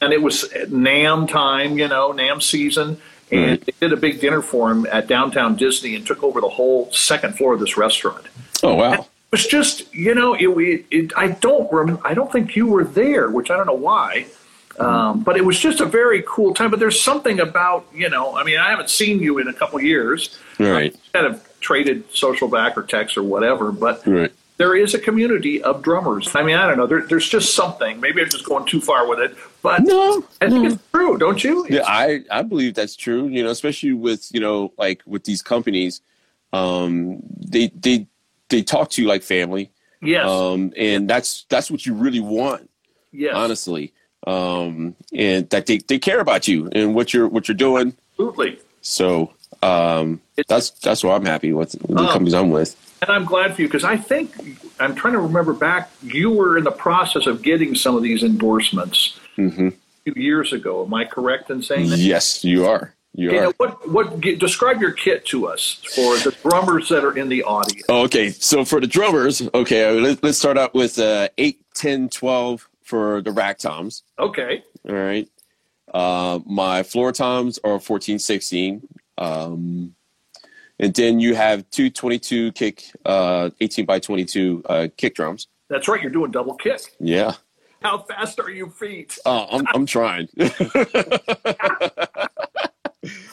and 0.00 0.12
it 0.12 0.22
was 0.22 0.44
NAMM 0.68 1.28
time, 1.28 1.78
you 1.78 1.88
know, 1.88 2.12
NAMM 2.12 2.42
season. 2.42 3.00
And 3.32 3.50
Right. 3.50 3.64
they 3.64 3.72
did 3.80 3.92
a 3.92 3.96
big 3.96 4.20
dinner 4.20 4.42
for 4.42 4.70
him 4.70 4.86
at 4.90 5.06
downtown 5.06 5.54
Disney 5.56 5.94
and 5.94 6.04
took 6.06 6.22
over 6.24 6.40
the 6.40 6.48
whole 6.48 6.90
second 6.92 7.36
floor 7.36 7.54
of 7.54 7.60
this 7.60 7.76
restaurant. 7.76 8.26
oh 8.62 8.74
wow. 8.74 8.92
It 8.94 9.06
was 9.30 9.46
just, 9.46 9.92
you 9.94 10.14
know, 10.14 10.34
it, 10.34 10.48
it, 10.48 10.86
it, 10.90 11.12
I 11.16 11.28
don't 11.28 11.70
rem- 11.72 11.98
I 12.04 12.14
don't 12.14 12.30
think 12.32 12.56
you 12.56 12.66
were 12.66 12.84
there, 12.84 13.30
which 13.30 13.50
I 13.50 13.56
don't 13.56 13.66
know 13.66 13.74
why. 13.74 14.26
Um, 14.78 15.22
but 15.22 15.36
it 15.36 15.44
was 15.44 15.58
just 15.60 15.80
a 15.80 15.84
very 15.86 16.22
cool 16.26 16.54
time. 16.54 16.70
But 16.70 16.80
there's 16.80 17.00
something 17.00 17.38
about, 17.40 17.86
you 17.94 18.08
know, 18.08 18.34
I 18.36 18.44
mean, 18.44 18.58
I 18.58 18.70
haven't 18.70 18.88
seen 18.90 19.20
you 19.20 19.38
in 19.38 19.46
a 19.48 19.52
couple 19.52 19.78
of 19.78 19.84
years. 19.84 20.38
Right. 20.58 20.96
Kind 21.12 21.26
of 21.26 21.46
traded 21.60 22.04
social 22.14 22.48
back 22.48 22.78
or 22.78 22.82
text 22.82 23.16
or 23.18 23.22
whatever. 23.22 23.72
But 23.72 24.06
Right. 24.06 24.32
there 24.56 24.74
is 24.74 24.94
a 24.94 24.98
community 24.98 25.62
of 25.62 25.82
drummers. 25.82 26.34
I 26.34 26.42
mean, 26.42 26.56
I 26.56 26.66
don't 26.66 26.78
know. 26.78 26.86
There, 26.86 27.02
there's 27.02 27.28
just 27.28 27.54
something. 27.54 28.00
Maybe 28.00 28.22
I'm 28.22 28.30
just 28.30 28.46
going 28.46 28.64
too 28.64 28.80
far 28.80 29.06
with 29.06 29.18
it, 29.20 29.36
but 29.62 29.82
No. 29.82 30.24
I 30.40 30.48
think 30.48 30.72
it's 30.72 30.82
true, 30.92 31.18
don't 31.18 31.44
you? 31.44 31.66
Yeah, 31.68 31.82
I, 31.86 32.20
I 32.30 32.40
believe 32.42 32.74
that's 32.74 32.96
true. 32.96 33.26
You 33.28 33.42
know, 33.44 33.50
especially 33.50 33.92
with 33.92 34.30
you 34.32 34.40
know, 34.40 34.72
like 34.78 35.02
with 35.04 35.24
these 35.24 35.42
companies, 35.42 36.00
um, 36.54 37.20
they 37.38 37.70
they 37.74 38.06
they 38.50 38.62
talk 38.62 38.90
to 38.90 39.02
you 39.02 39.08
like 39.08 39.22
family, 39.22 39.70
yes, 40.02 40.28
um, 40.28 40.72
and 40.76 41.08
that's 41.08 41.46
that's 41.48 41.70
what 41.70 41.86
you 41.86 41.94
really 41.94 42.20
want, 42.20 42.68
yes, 43.12 43.34
honestly. 43.34 43.92
Um, 44.26 44.94
and 45.14 45.48
that 45.48 45.64
they, 45.64 45.78
they 45.78 45.98
care 45.98 46.20
about 46.20 46.46
you 46.46 46.68
and 46.72 46.94
what 46.94 47.14
you're 47.14 47.26
what 47.26 47.48
you're 47.48 47.56
doing. 47.56 47.94
absolutely. 48.12 48.58
So 48.82 49.32
um, 49.62 50.20
that's 50.46 50.70
that's 50.70 51.02
why 51.02 51.14
I'm 51.14 51.24
happy 51.24 51.52
with 51.54 51.72
the 51.72 52.02
Oh. 52.02 52.06
companies 52.08 52.34
I'm 52.34 52.50
with. 52.50 52.76
And 53.02 53.10
I'm 53.10 53.24
glad 53.24 53.54
for 53.56 53.62
you 53.62 53.68
because 53.68 53.82
I 53.84 53.96
think 53.96 54.34
I'm 54.78 54.94
trying 54.94 55.14
to 55.14 55.20
remember 55.20 55.54
back. 55.54 55.90
You 56.02 56.30
were 56.30 56.58
in 56.58 56.64
the 56.64 56.70
process 56.70 57.26
of 57.26 57.40
getting 57.40 57.74
some 57.74 57.96
of 57.96 58.02
these 58.02 58.22
endorsements 58.22 59.18
hmm 59.36 59.68
a 59.68 60.12
few 60.12 60.22
years 60.22 60.52
ago. 60.52 60.84
Am 60.84 60.92
I 60.92 61.06
correct 61.06 61.48
in 61.50 61.62
saying 61.62 61.88
that? 61.88 61.98
Yes, 61.98 62.44
you 62.44 62.66
are. 62.66 62.92
You 63.14 63.38
are. 63.38 63.52
what 63.56 63.88
what 63.88 64.20
describe 64.20 64.80
your 64.80 64.92
kit 64.92 65.24
to 65.26 65.46
us 65.46 65.80
for 65.94 66.16
the 66.18 66.34
drummers 66.42 66.88
that 66.90 67.04
are 67.04 67.16
in 67.16 67.28
the 67.28 67.42
audience? 67.42 67.84
Oh, 67.88 68.02
okay, 68.02 68.30
so 68.30 68.64
for 68.64 68.80
the 68.80 68.86
drummers, 68.86 69.42
okay, 69.52 69.90
let, 70.00 70.22
let's 70.22 70.38
start 70.38 70.56
out 70.56 70.74
with 70.74 70.98
uh, 70.98 71.28
8, 71.36 71.60
10, 71.74 72.08
12 72.08 72.68
for 72.82 73.20
the 73.20 73.32
rack 73.32 73.58
toms. 73.58 74.04
Okay, 74.18 74.62
All 74.88 74.94
right. 74.94 75.28
Uh, 75.92 76.38
my 76.46 76.84
floor 76.84 77.10
toms 77.10 77.58
are 77.64 77.80
14, 77.80 78.20
16. 78.20 78.86
Um, 79.18 79.94
and 80.78 80.94
then 80.94 81.18
you 81.20 81.34
have 81.34 81.68
two 81.70 81.90
22 81.90 82.52
kick, 82.52 82.84
uh, 83.04 83.50
18 83.60 83.86
by 83.86 83.98
22 83.98 84.62
uh, 84.66 84.88
kick 84.96 85.16
drums. 85.16 85.48
That's 85.68 85.88
right. 85.88 86.00
You're 86.00 86.12
doing 86.12 86.30
double 86.30 86.54
kick. 86.54 86.80
Yeah. 87.00 87.34
How 87.82 87.98
fast 87.98 88.38
are 88.40 88.50
you 88.50 88.70
feet? 88.70 89.18
Uh, 89.26 89.46
I'm, 89.50 89.66
I'm 89.74 89.86
trying. 89.86 90.28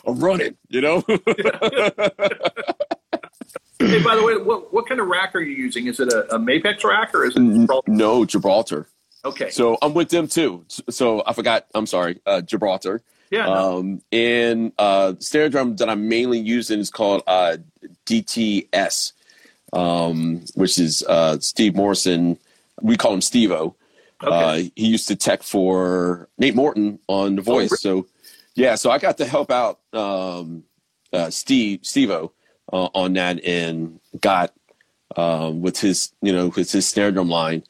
I'm 0.05 0.19
running, 0.19 0.57
you 0.69 0.81
know? 0.81 1.01
hey, 1.07 1.17
by 4.03 4.15
the 4.15 4.23
way, 4.23 4.37
what, 4.37 4.73
what 4.73 4.87
kind 4.87 4.99
of 4.99 5.07
rack 5.07 5.35
are 5.35 5.41
you 5.41 5.55
using? 5.55 5.87
Is 5.87 5.99
it 5.99 6.11
a, 6.11 6.35
a 6.35 6.39
Mapex 6.39 6.83
rack 6.83 7.13
or 7.13 7.25
is 7.25 7.35
it? 7.35 7.87
no, 7.87 8.25
Gibraltar. 8.25 8.87
Okay. 9.25 9.49
So 9.49 9.77
I'm 9.81 9.93
with 9.93 10.09
them 10.09 10.27
too. 10.27 10.65
So 10.89 11.23
I 11.25 11.33
forgot, 11.33 11.67
I'm 11.75 11.85
sorry, 11.85 12.21
uh, 12.25 12.41
Gibraltar. 12.41 13.01
Yeah. 13.29 13.45
No. 13.45 13.79
Um, 13.79 14.01
and 14.11 14.71
uh, 14.77 15.13
snare 15.19 15.49
drum 15.49 15.75
that 15.77 15.89
I'm 15.89 16.07
mainly 16.07 16.39
using 16.39 16.79
is 16.79 16.89
called 16.89 17.23
uh, 17.27 17.57
DTS, 18.05 19.11
um, 19.73 20.45
which 20.55 20.79
is 20.79 21.03
uh, 21.03 21.39
Steve 21.39 21.75
Morrison. 21.75 22.37
We 22.81 22.95
call 22.95 23.13
him 23.13 23.19
Stevo. 23.19 23.75
Okay. 24.23 24.33
Uh, 24.33 24.69
he 24.75 24.87
used 24.87 25.07
to 25.09 25.15
tech 25.15 25.43
for 25.43 26.29
Nate 26.37 26.55
Morton 26.55 26.99
on 27.07 27.35
The 27.35 27.41
Voice. 27.41 27.71
really? 27.83 28.03
So, 28.03 28.07
yeah, 28.57 28.73
so 28.73 28.89
I 28.89 28.97
got 28.97 29.17
to 29.19 29.25
help 29.25 29.51
out 29.51 29.79
um, 29.93 30.63
uh, 31.13 31.29
Steve 31.29 31.81
Stevo 31.81 32.31
uh, 32.73 32.89
on 32.95 33.13
that 33.13 33.43
and 33.45 33.99
got 34.19 34.51
um, 35.15 35.61
with 35.61 35.79
his 35.79 36.11
you 36.23 36.33
know 36.33 36.47
with 36.47 36.71
his 36.71 36.89
snare 36.89 37.11
drum 37.11 37.29
line. 37.29 37.63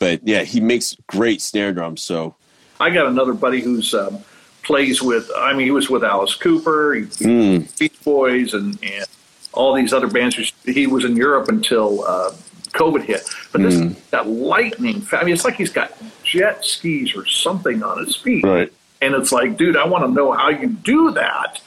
But 0.00 0.26
yeah, 0.26 0.42
he 0.42 0.60
makes 0.60 0.96
great 1.06 1.40
snare 1.40 1.72
drums. 1.72 2.02
So 2.02 2.34
I 2.80 2.90
got 2.90 3.06
another 3.06 3.34
buddy 3.34 3.60
who's 3.60 3.94
um, 3.94 4.18
plays 4.64 5.00
with. 5.00 5.30
I 5.36 5.52
mean, 5.52 5.64
he 5.64 5.70
was 5.70 5.88
with 5.88 6.02
Alice 6.02 6.34
Cooper, 6.34 6.94
he, 6.94 7.02
mm, 7.02 7.78
Beach 7.78 8.02
Boys, 8.02 8.52
and 8.52 8.76
and 8.82 9.06
all 9.52 9.74
these 9.74 9.92
other 9.92 10.08
bands. 10.08 10.52
He 10.64 10.88
was 10.88 11.04
in 11.04 11.14
Europe 11.14 11.50
until 11.50 12.02
uh, 12.02 12.32
COVID 12.72 13.04
hit. 13.04 13.22
But 13.52 13.62
this 13.62 13.96
that 14.10 14.26
lightning. 14.26 15.06
I 15.12 15.22
mean, 15.22 15.34
it's 15.34 15.44
like 15.44 15.54
he's 15.54 15.72
got 15.72 15.92
jet 16.24 16.64
skis 16.64 17.14
or 17.14 17.26
something 17.26 17.84
on 17.84 18.04
his 18.04 18.16
feet. 18.16 18.44
right, 18.44 18.72
And 19.02 19.14
it's 19.16 19.32
like, 19.32 19.56
dude, 19.56 19.76
I 19.76 19.84
want 19.86 20.04
to 20.04 20.10
know 20.10 20.32
how 20.32 20.48
you 20.48 20.68
do 20.68 21.10
that. 21.10 21.60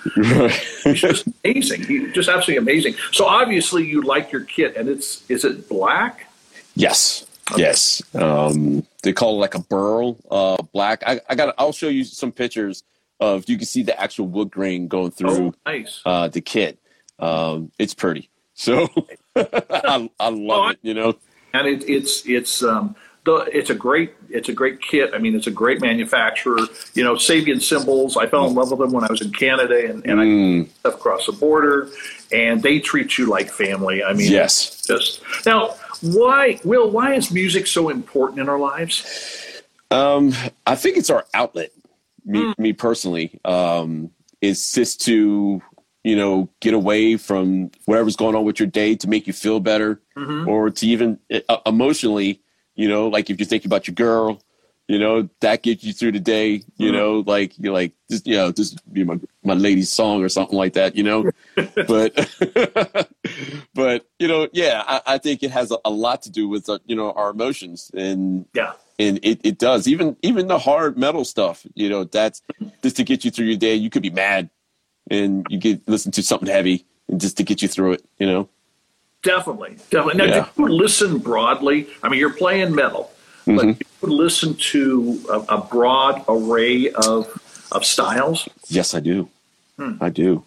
He's 0.84 1.02
just 1.02 1.28
amazing. 1.44 1.84
He's 1.84 2.14
just 2.14 2.30
absolutely 2.30 2.58
amazing. 2.58 2.96
So 3.12 3.26
obviously, 3.26 3.86
you 3.86 4.02
like 4.02 4.32
your 4.32 4.42
kit, 4.46 4.76
and 4.78 4.88
it's 4.90 5.30
is 5.30 5.44
it 5.46 5.68
black? 5.70 6.32
Yes. 6.76 7.26
Yes. 7.58 8.02
Um, 8.16 8.86
they 9.04 9.14
call 9.14 9.36
it 9.36 9.40
like 9.40 9.54
a 9.56 9.60
burl, 9.60 10.18
uh, 10.32 10.58
black. 10.74 11.04
I, 11.06 11.20
I 11.30 11.36
got. 11.36 11.54
I'll 11.58 11.74
show 11.74 11.90
you 11.90 12.04
some 12.04 12.32
pictures 12.32 12.84
of. 13.20 13.48
You 13.48 13.58
can 13.58 13.66
see 13.68 13.84
the 13.84 14.00
actual 14.00 14.28
wood 14.28 14.50
grain 14.50 14.88
going 14.88 15.12
through 15.12 15.30
Oh, 15.48 15.54
nice. 15.66 16.02
uh, 16.06 16.28
the 16.30 16.42
kit. 16.42 16.80
Um, 17.20 17.72
it's 17.78 17.94
pretty. 17.94 18.30
So 18.56 18.88
I, 19.36 20.10
I 20.20 20.30
love 20.30 20.66
Oh, 20.66 20.68
it. 20.70 20.80
You 20.82 20.94
know. 20.96 21.16
and 21.54 21.68
it, 21.68 21.88
it's 21.90 22.26
it's 22.26 22.64
um 22.64 22.96
it's 23.28 23.70
a 23.70 23.76
great 23.76 24.14
it's 24.30 24.50
a 24.50 24.54
great 24.54 24.82
kit. 24.82 25.12
I 25.14 25.18
mean, 25.18 25.36
it's 25.36 25.48
a 25.48 25.52
great 25.52 25.82
manufacturer. 25.82 26.60
You 26.94 27.04
know, 27.04 27.16
Sabian 27.16 27.62
cymbals. 27.62 28.18
I 28.18 28.28
fell 28.28 28.48
in 28.48 28.56
love 28.56 28.72
with 28.72 28.80
them 28.80 28.92
when 28.92 29.04
I 29.04 29.08
was 29.10 29.22
in 29.22 29.32
Canada, 29.32 29.90
and, 29.90 30.06
and 30.06 30.20
I 30.20 30.26
Mm, 30.26 30.70
stuff 30.80 30.96
across 30.96 31.26
the 31.26 31.32
border, 31.32 31.90
and 32.32 32.62
they 32.62 32.80
treat 32.80 33.18
you 33.18 33.28
like 33.28 33.50
family. 33.50 34.04
I 34.04 34.14
mean, 34.14 34.32
yes. 34.32 34.84
just 34.86 35.22
now. 35.46 35.76
Why, 36.02 36.60
Will? 36.64 36.90
Why 36.92 37.14
is 37.14 37.32
music 37.32 37.68
so 37.68 37.90
important 37.90 38.40
in 38.40 38.50
our 38.50 38.60
lives? 38.60 39.64
Um, 39.92 40.34
I 40.68 40.76
think 40.76 40.98
it's 40.98 41.10
our 41.10 41.26
outlet. 41.34 41.72
Me, 42.26 42.54
me 42.58 42.74
personally, 42.74 43.40
um, 43.46 44.12
it's 44.42 44.74
just 44.74 45.02
to 45.06 45.62
you 46.04 46.16
know 46.16 46.50
get 46.60 46.74
away 46.74 47.18
from 47.18 47.72
whatever's 47.86 48.16
going 48.16 48.36
on 48.36 48.44
with 48.44 48.60
your 48.60 48.68
day 48.68 48.96
to 48.96 49.08
make 49.08 49.26
you 49.26 49.34
feel 49.34 49.60
better, 49.60 50.02
or 50.48 50.70
to 50.70 50.88
even 50.88 51.20
uh, 51.50 51.58
emotionally, 51.66 52.42
you 52.76 52.88
know, 52.88 53.08
like 53.08 53.30
if 53.30 53.40
you're 53.40 53.48
thinking 53.48 53.70
about 53.70 53.88
your 53.88 53.96
girl, 53.96 54.42
you 54.88 55.00
know, 55.00 55.28
that 55.40 55.64
gets 55.64 55.84
you 55.84 55.94
through 55.94 56.12
the 56.12 56.20
day. 56.20 56.62
You 56.78 56.92
know, 56.92 57.24
like 57.26 57.58
you're 57.58 57.74
like 57.74 57.94
just 58.10 58.28
you 58.28 58.36
know 58.36 58.52
just 58.52 58.94
be 58.94 59.04
my 59.04 59.20
my 59.44 59.56
lady's 59.56 59.92
song 59.92 60.24
or 60.24 60.30
something 60.30 60.58
like 60.58 60.74
that. 60.74 60.96
You 60.96 61.04
know, 61.04 61.32
but 61.88 63.10
but 63.74 64.06
you 64.20 64.28
know, 64.28 64.48
yeah, 64.54 64.84
I, 64.86 65.02
I 65.08 65.18
think 65.18 65.42
it 65.42 65.52
has 65.52 65.72
a, 65.72 65.78
a 65.86 65.90
lot 65.90 66.22
to 66.24 66.32
do 66.32 66.48
with 66.48 66.70
uh, 66.70 66.80
you 66.86 66.96
know 66.96 67.12
our 67.14 67.32
emotions 67.32 67.90
and 67.96 68.46
Yeah, 68.54 68.74
and 69.00 69.20
it, 69.24 69.40
it 69.44 69.58
does 69.58 69.88
even 69.88 70.16
even 70.22 70.48
the 70.48 70.60
hard 70.60 70.98
metal 70.98 71.26
stuff 71.26 71.66
you 71.76 71.90
know 71.90 72.04
that's 72.04 72.42
just 72.82 72.96
to 72.98 73.04
get 73.04 73.26
you 73.26 73.32
through 73.32 73.46
your 73.46 73.58
day 73.58 73.76
you 73.76 73.90
could 73.90 74.02
be 74.02 74.10
mad 74.10 74.50
and 75.10 75.46
you 75.50 75.58
get 75.58 75.88
listen 75.88 76.12
to 76.12 76.24
something 76.24 76.48
heavy 76.48 76.86
and 77.10 77.20
just 77.20 77.38
to 77.38 77.44
get 77.44 77.62
you 77.62 77.68
through 77.68 77.94
it 77.94 78.06
you 78.20 78.28
know 78.28 78.50
definitely, 79.26 79.76
definitely. 79.90 80.18
Now, 80.22 80.26
Yeah. 80.36 80.48
do 80.56 80.64
you 80.64 80.70
listen 80.70 81.18
broadly? 81.18 81.88
I 82.04 82.08
mean, 82.10 82.20
you're 82.22 82.38
playing 82.44 82.74
metal, 82.74 83.12
but 83.46 83.56
Mm-hmm. 83.66 83.72
do 83.72 83.86
you 84.04 84.14
listen 84.26 84.54
to 84.74 85.20
a, 85.30 85.40
a 85.58 85.62
broad 85.74 86.24
array 86.30 86.92
of 86.92 87.22
of 87.72 87.84
styles. 87.84 88.48
yes 88.70 88.94
i 88.94 89.00
do 89.02 89.28
i 90.00 90.10
do 90.10 90.44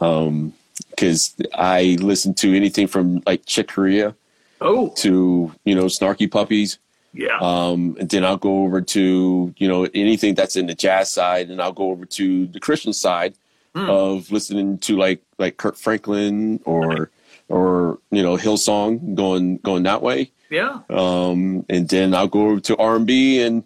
um 0.00 0.52
because 0.90 1.34
i 1.54 1.96
listen 2.00 2.32
to 2.34 2.54
anything 2.54 2.86
from 2.86 3.22
like 3.26 3.44
Chick 3.46 3.68
Corea 3.68 4.14
Oh, 4.60 4.92
to 5.02 5.50
you 5.64 5.74
know 5.74 5.86
snarky 5.86 6.30
puppies 6.30 6.78
yeah. 7.14 7.38
um 7.40 7.96
and 7.98 8.08
then 8.10 8.22
i'll 8.26 8.36
go 8.50 8.62
over 8.64 8.80
to 8.96 9.54
you 9.56 9.66
know 9.68 9.80
anything 9.94 10.34
that's 10.34 10.54
in 10.60 10.66
the 10.66 10.74
jazz 10.74 11.10
side 11.10 11.48
and 11.50 11.60
i'll 11.62 11.72
go 11.82 11.90
over 11.90 12.04
to 12.20 12.46
the 12.54 12.60
christian 12.60 12.92
side 12.92 13.32
of 13.74 14.30
listening 14.30 14.78
to 14.86 14.96
like 15.04 15.20
like 15.38 15.56
Kirk 15.56 15.76
Franklin 15.76 16.60
or 16.66 17.08
or 17.50 17.98
you 18.10 18.22
know 18.22 18.36
hillsong 18.36 19.14
going 19.14 19.58
going 19.58 19.82
that 19.82 20.02
way. 20.02 20.30
Yeah. 20.50 20.80
um 20.90 21.64
and 21.68 21.88
then 21.88 22.12
i'll 22.12 22.26
go 22.26 22.48
over 22.48 22.60
to 22.60 22.76
r&b 22.76 23.40
and 23.40 23.62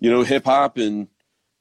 you 0.00 0.10
know 0.10 0.22
hip 0.22 0.46
hop 0.46 0.78
and 0.78 1.08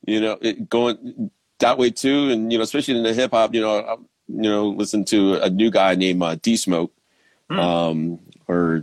you 0.05 0.21
know 0.21 0.37
it 0.41 0.69
going 0.69 1.29
that 1.59 1.77
way 1.77 1.91
too. 1.91 2.29
And 2.29 2.51
you 2.53 2.57
know 2.57 2.63
especially 2.63 2.95
in 2.97 3.03
the 3.03 3.13
hip 3.13 3.31
hop 3.31 3.53
you 3.53 3.61
know 3.61 3.79
I, 3.79 3.95
you 4.27 4.49
know 4.49 4.69
listen 4.69 5.03
to 5.05 5.35
a 5.43 5.49
new 5.49 5.71
guy 5.71 5.95
named 5.95 6.23
uh, 6.23 6.35
d 6.35 6.55
smoke 6.55 6.93
um 7.49 8.19
or 8.47 8.81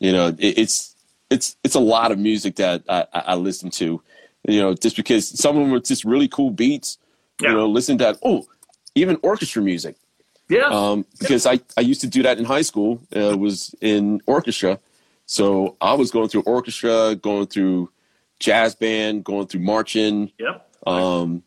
you 0.00 0.10
know 0.10 0.28
it, 0.28 0.58
it's 0.58 0.96
it's 1.30 1.56
it's 1.62 1.76
a 1.76 1.80
lot 1.80 2.10
of 2.10 2.18
music 2.18 2.56
that 2.56 2.82
I, 2.88 3.06
I 3.12 3.20
I 3.20 3.34
listen 3.36 3.70
to 3.82 4.02
you 4.48 4.60
know 4.60 4.74
just 4.74 4.96
because 4.96 5.28
some 5.28 5.56
of 5.56 5.62
them 5.62 5.72
are 5.74 5.80
just 5.80 6.04
really 6.04 6.28
cool 6.28 6.50
beats. 6.50 6.98
Yeah. 7.40 7.50
you 7.50 7.56
know 7.56 7.68
listen 7.68 7.96
to 7.98 8.04
that. 8.04 8.18
Oh 8.24 8.46
even 8.96 9.18
orchestra 9.22 9.62
music 9.62 9.94
Yeah. 10.48 10.66
um, 10.66 11.04
because 11.18 11.46
I, 11.46 11.60
I 11.76 11.82
used 11.82 12.00
to 12.00 12.06
do 12.06 12.22
that 12.22 12.38
in 12.38 12.44
high 12.44 12.62
school. 12.62 13.00
Uh, 13.14 13.36
was 13.36 13.74
in 13.80 14.20
orchestra, 14.26 14.78
so 15.26 15.76
I 15.80 15.94
was 15.94 16.10
going 16.10 16.28
through 16.28 16.42
orchestra, 16.42 17.14
going 17.16 17.46
through 17.46 17.90
jazz 18.40 18.74
band, 18.74 19.24
going 19.24 19.46
through 19.46 19.60
marching. 19.60 20.32
yep. 20.38 20.66
Um, 20.86 21.42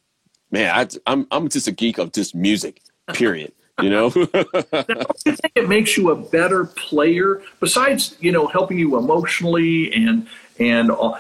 man, 0.52 0.74
I, 0.76 0.88
I'm 1.08 1.28
I'm 1.32 1.50
just 1.50 1.68
a 1.68 1.72
geek 1.72 1.98
of 1.98 2.12
just 2.12 2.36
music. 2.36 2.82
Period. 3.14 3.54
You 3.82 3.90
know. 3.90 4.12
you 4.16 5.36
think 5.36 5.52
it 5.56 5.68
makes 5.68 5.98
you 5.98 6.12
a 6.12 6.16
better 6.16 6.66
player 6.66 7.42
besides 7.60 8.16
you 8.20 8.32
know 8.32 8.46
helping 8.48 8.78
you 8.78 8.98
emotionally 8.98 9.92
and 9.94 10.28
and 10.60 10.92
all, 10.92 11.18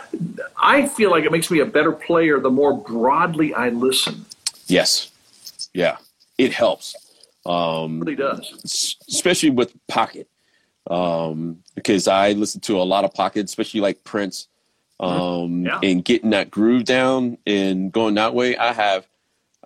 i 0.61 0.87
feel 0.87 1.09
like 1.09 1.23
it 1.23 1.31
makes 1.31 1.49
me 1.49 1.59
a 1.59 1.65
better 1.65 1.91
player 1.91 2.39
the 2.39 2.49
more 2.49 2.77
broadly 2.77 3.53
i 3.53 3.69
listen 3.69 4.25
yes. 4.67 5.11
Yeah. 5.73 5.97
It 6.37 6.53
helps. 6.53 6.95
Um, 7.45 7.99
really 8.01 8.15
does. 8.15 8.97
especially 9.07 9.49
with 9.49 9.73
pocket. 9.87 10.27
Um 10.89 11.59
because 11.75 12.07
i 12.07 12.31
listen 12.31 12.59
to 12.61 12.81
a 12.81 12.83
lot 12.83 13.05
of 13.05 13.13
pocket 13.13 13.45
especially 13.45 13.81
like 13.81 14.03
prince. 14.03 14.47
Um 14.99 15.63
Yeah. 15.65 15.79
and 15.83 16.03
getting 16.03 16.31
that 16.31 16.49
groove 16.51 16.85
down 16.85 17.37
and 17.45 17.91
going 17.91 18.15
that 18.15 18.33
way 18.33 18.57
i 18.57 18.73
have 18.73 19.07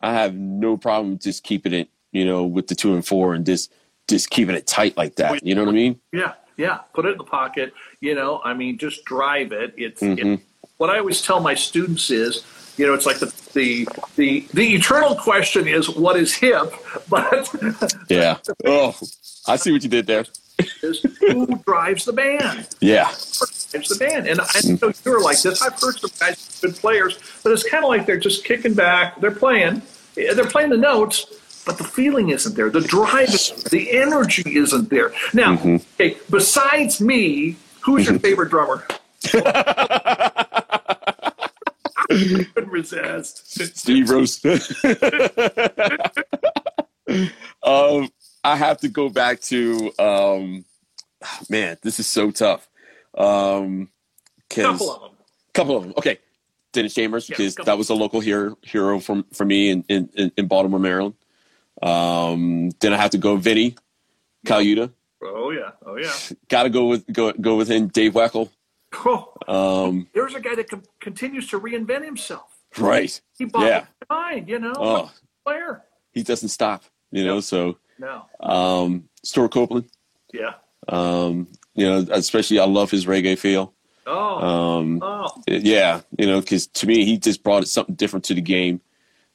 i 0.03 0.12
have 0.12 0.36
no 0.36 0.75
problem 0.77 1.17
just 1.17 1.44
keeping 1.44 1.74
it 1.74 1.88
you 2.12 2.25
know 2.25 2.44
with 2.44 2.67
the 2.67 2.75
two 2.75 2.94
and 2.96 3.05
four 3.05 3.34
and 3.34 3.46
just 3.46 3.72
just 4.10 4.29
keeping 4.29 4.55
it 4.55 4.67
tight 4.67 4.96
like 4.98 5.15
that. 5.15 5.44
You 5.46 5.55
know 5.55 5.63
what 5.63 5.70
i 5.70 5.74
mean? 5.74 6.00
Yeah. 6.13 6.34
Yeah. 6.58 6.79
Put 6.94 7.05
it 7.05 7.13
in 7.13 7.17
the 7.17 7.24
pocket. 7.24 7.74
You 8.01 8.13
know 8.15 8.41
i 8.44 8.53
mean 8.53 8.77
just 8.77 9.05
drive 9.05 9.51
it. 9.53 9.74
It's 9.77 10.01
Mhm. 10.01 10.36
it, 10.36 10.39
what 10.77 10.89
i 10.89 11.00
always 11.00 11.22
tell 11.22 11.39
my 11.39 11.55
students 11.55 12.10
is 12.12 12.44
you 12.77 12.86
know 12.86 12.94
it's 12.94 13.05
like 13.05 13.20
the 13.20 13.34
the 13.55 13.88
the, 14.15 14.47
the 14.53 14.75
eternal 14.75 15.15
question 15.15 15.67
is 15.67 15.89
what 15.89 16.15
is 16.15 16.33
hip 16.33 16.71
but 17.09 17.50
yeah 18.09 18.38
oh 18.65 18.95
i 19.47 19.55
see 19.55 19.71
what 19.71 19.81
you 19.81 19.89
did 19.89 20.05
there 20.05 20.25
is 20.83 21.01
who 21.19 21.47
drives 21.65 22.05
the 22.05 22.13
band 22.13 22.67
yeah 22.79 23.12
drives 23.75 23.97
the 23.97 24.05
band. 24.05 24.27
And 24.27 24.39
I 24.41 24.62
know 24.81 24.93
you're 25.03 25.21
like 25.21 25.41
this. 25.41 25.62
I've 25.62 25.79
heard 25.79 25.97
some 26.00 26.12
guys 26.19 26.59
who've 26.62 26.79
players, 26.79 27.19
but 27.43 27.51
it's 27.51 27.67
kind 27.67 27.83
of 27.83 27.89
like 27.89 28.05
they're 28.05 28.17
just 28.17 28.45
kicking 28.45 28.74
back. 28.74 29.19
They're 29.21 29.31
playing. 29.31 29.81
They're 30.15 30.45
playing 30.45 30.69
the 30.69 30.77
notes, 30.77 31.25
but 31.65 31.77
the 31.77 31.83
feeling 31.83 32.29
isn't 32.29 32.55
there. 32.55 32.69
The 32.69 32.81
drive, 32.81 33.29
isn't- 33.29 33.69
the 33.71 33.91
energy 33.97 34.55
isn't 34.57 34.89
there. 34.89 35.13
Now, 35.33 35.55
mm-hmm. 35.55 35.75
okay, 35.95 36.17
besides 36.29 37.01
me, 37.01 37.57
who's 37.81 38.05
your 38.05 38.15
mm-hmm. 38.15 38.24
favorite 38.24 38.50
drummer? 38.50 38.88
couldn't 42.09 42.69
resist. 42.69 43.77
Steve 43.77 44.09
Rose. 44.09 44.43
um, 47.63 48.09
I 48.43 48.55
have 48.55 48.79
to 48.79 48.88
go 48.88 49.09
back 49.09 49.41
to 49.41 49.91
um, 50.00 50.65
man. 51.50 51.77
This 51.81 52.00
is 52.00 52.07
so 52.07 52.31
tough. 52.31 52.67
Um, 53.17 53.89
Couple 54.50 54.91
of 54.91 55.01
them. 55.01 55.12
couple 55.53 55.77
of 55.77 55.83
them. 55.83 55.93
Okay, 55.97 56.19
Dennis 56.71 56.93
Chambers 56.93 57.27
because 57.27 57.55
that 57.55 57.77
was 57.77 57.89
a 57.89 57.95
local 57.95 58.19
hero 58.19 58.57
hero 58.62 59.00
from 59.00 59.25
for 59.33 59.43
me 59.45 59.69
in 59.69 59.83
in, 59.89 60.09
in- 60.15 60.31
in 60.38 60.47
Baltimore, 60.47 60.79
Maryland. 60.79 61.15
Um, 61.81 62.69
then 62.79 62.93
I 62.93 62.97
have 62.97 63.12
to 63.12 63.17
go 63.17 63.35
Vinnie 63.38 63.75
Colaiuta. 64.45 64.91
Oh 65.24 65.50
yeah. 65.51 65.71
Oh 65.85 65.97
yeah. 65.97 66.13
Got 66.50 66.63
to 66.63 66.69
go 66.69 66.85
with 66.88 67.12
go 67.12 67.33
go 67.33 67.55
with 67.57 67.67
him. 67.69 67.88
Dave 67.88 68.13
Weckl. 68.13 68.50
Oh, 69.06 69.34
Um, 69.48 70.08
there's 70.14 70.36
a 70.36 70.40
guy 70.40 70.56
that 70.56 70.70
continues 71.00 71.48
to 71.50 71.60
reinvent 71.60 72.06
himself. 72.06 72.58
right. 72.78 73.20
He 73.38 73.46
bought 73.46 73.66
Yeah. 73.68 73.86
mind, 74.10 74.50
you 74.50 74.60
know, 74.60 74.74
Oh, 74.78 75.12
player. 75.46 75.84
he 76.14 76.24
doesn't 76.24 76.50
stop. 76.50 76.84
You 77.12 77.25
know. 77.25 77.40
So 77.40 77.78
No. 78.00 78.25
um, 78.42 79.08
Stewart 79.24 79.52
Copeland. 79.52 79.86
Yeah. 80.34 80.54
Um, 80.88 81.48
you 81.74 81.86
know, 81.88 82.06
especially 82.12 82.60
I 82.60 82.66
love 82.66 82.92
his 82.92 83.06
reggae 83.06 83.38
feel. 83.38 83.74
Oh. 84.08 84.38
Um, 84.78 85.00
oh. 85.02 85.28
yeah, 85.48 86.02
you 86.18 86.28
know, 86.28 86.40
because 86.40 86.68
to 86.68 86.86
me, 86.88 87.06
he 87.06 87.18
just 87.18 87.42
brought 87.44 87.68
something 87.68 87.96
different 87.96 88.25
to 88.25 88.34
the 88.36 88.42
game. 88.42 88.82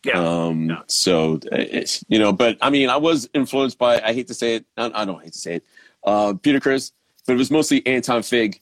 Yeah. 0.04 0.18
Um, 0.18 0.70
Yeah. 0.70 0.82
So 0.86 1.40
it's 1.52 2.04
you 2.08 2.18
know, 2.18 2.32
but 2.32 2.56
I 2.60 2.70
mean, 2.70 2.88
I 2.88 2.96
was 2.96 3.28
influenced 3.34 3.78
by. 3.78 4.00
I 4.00 4.12
hate 4.12 4.28
to 4.28 4.34
say 4.34 4.56
it. 4.56 4.64
I, 4.76 4.90
I 4.94 5.04
don't 5.04 5.22
hate 5.22 5.32
to 5.32 5.38
say 5.38 5.54
it. 5.56 5.64
Uh, 6.04 6.34
Peter 6.34 6.60
Criss, 6.60 6.92
but 7.26 7.34
it 7.34 7.36
was 7.36 7.50
mostly 7.50 7.86
Anton 7.86 8.22
Fig. 8.22 8.60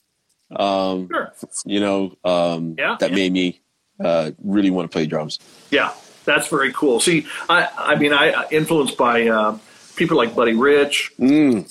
Um, 0.54 1.08
sure. 1.08 1.32
you 1.64 1.80
know, 1.80 2.16
um, 2.24 2.74
Yeah, 2.78 2.96
that 3.00 3.10
yeah. 3.10 3.16
made 3.16 3.32
me 3.32 3.60
uh, 4.02 4.30
really 4.42 4.70
want 4.70 4.90
to 4.90 4.94
play 4.94 5.06
drums. 5.06 5.38
Yeah. 5.70 5.92
That's 6.24 6.48
very 6.48 6.72
cool. 6.74 7.00
See, 7.00 7.26
I, 7.48 7.68
I 7.78 7.94
mean, 7.96 8.12
I 8.12 8.46
influenced 8.50 8.96
by 8.98 9.28
uh, 9.28 9.58
people 9.96 10.16
like 10.16 10.34
Buddy 10.36 10.54
Rich, 10.54 11.12
Mm. 11.18 11.70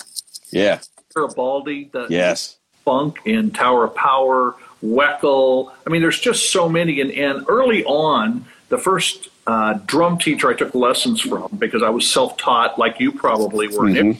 Yeah. 0.50 0.80
Garibaldi, 1.14 1.90
the 1.92 2.06
Yes. 2.10 2.56
Funk 2.84 3.18
in 3.24 3.50
Tower 3.52 3.84
of 3.84 3.94
Power, 3.94 4.56
Weckl. 4.84 5.72
I 5.86 5.90
mean, 5.90 6.02
there's 6.02 6.18
just 6.18 6.50
so 6.50 6.68
many. 6.68 7.00
And, 7.00 7.10
and 7.12 7.44
early 7.48 7.84
on, 7.84 8.46
the 8.68 8.78
first 8.78 9.28
uh, 9.46 9.74
drum 9.86 10.18
teacher 10.18 10.50
I 10.50 10.54
took 10.54 10.74
lessons 10.74 11.20
from, 11.20 11.48
because 11.58 11.82
I 11.82 11.90
was 11.90 12.10
self 12.10 12.36
taught 12.36 12.78
like 12.78 12.98
you 12.98 13.12
probably 13.12 13.68
were, 13.68 13.88
Nick, 13.88 14.18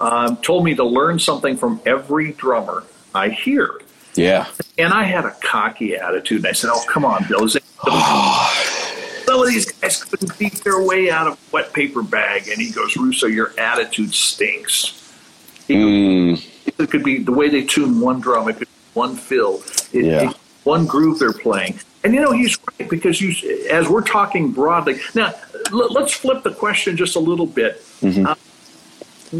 um, 0.00 0.36
told 0.38 0.64
me 0.64 0.74
to 0.76 0.84
learn 0.84 1.18
something 1.18 1.56
from 1.56 1.80
every 1.84 2.32
drummer 2.32 2.84
I 3.14 3.30
hear. 3.30 3.80
Yeah. 4.16 4.46
And 4.78 4.92
I 4.92 5.04
had 5.04 5.24
a 5.24 5.32
cocky 5.42 5.96
attitude. 5.96 6.38
And 6.38 6.46
I 6.48 6.52
said, 6.52 6.70
Oh, 6.72 6.84
come 6.88 7.04
on, 7.04 7.24
Bill. 7.28 7.48
Some 7.48 9.40
of 9.40 9.48
these 9.48 9.70
guys 9.72 10.04
couldn't 10.04 10.38
beat 10.38 10.62
their 10.64 10.82
way 10.82 11.10
out 11.10 11.26
of 11.26 11.34
a 11.34 11.38
wet 11.52 11.72
paper 11.72 12.02
bag. 12.02 12.48
And 12.48 12.60
he 12.60 12.70
goes, 12.70 12.96
Russo, 12.96 13.26
your 13.26 13.52
attitude 13.58 14.14
stinks. 14.14 15.00
He 15.66 15.74
goes, 15.74 15.84
Mm. 15.84 16.78
it 16.78 16.90
could 16.90 17.02
be 17.02 17.18
the 17.18 17.32
way 17.32 17.48
they 17.48 17.64
tune 17.64 18.00
one 18.00 18.20
drum, 18.20 18.48
it 18.48 18.56
could 18.58 18.68
be 18.68 18.74
one 18.92 19.16
fill, 19.16 19.62
it, 19.92 20.04
Yeah. 20.04 20.30
it- 20.30 20.36
one 20.64 20.86
groove 20.86 21.18
they're 21.18 21.32
playing. 21.32 21.78
And 22.04 22.14
you 22.14 22.20
know 22.22 22.32
he's 22.32 22.56
right 22.78 22.88
because 22.88 23.20
you, 23.20 23.34
as 23.70 23.86
we're 23.88 24.00
talking 24.02 24.50
broadly 24.50 24.98
now, 25.14 25.32
l- 25.72 25.92
let's 25.92 26.12
flip 26.14 26.42
the 26.42 26.52
question 26.52 26.96
just 26.96 27.16
a 27.16 27.18
little 27.18 27.46
bit. 27.46 27.82
Mm-hmm. 28.00 28.26
Uh, 28.26 28.34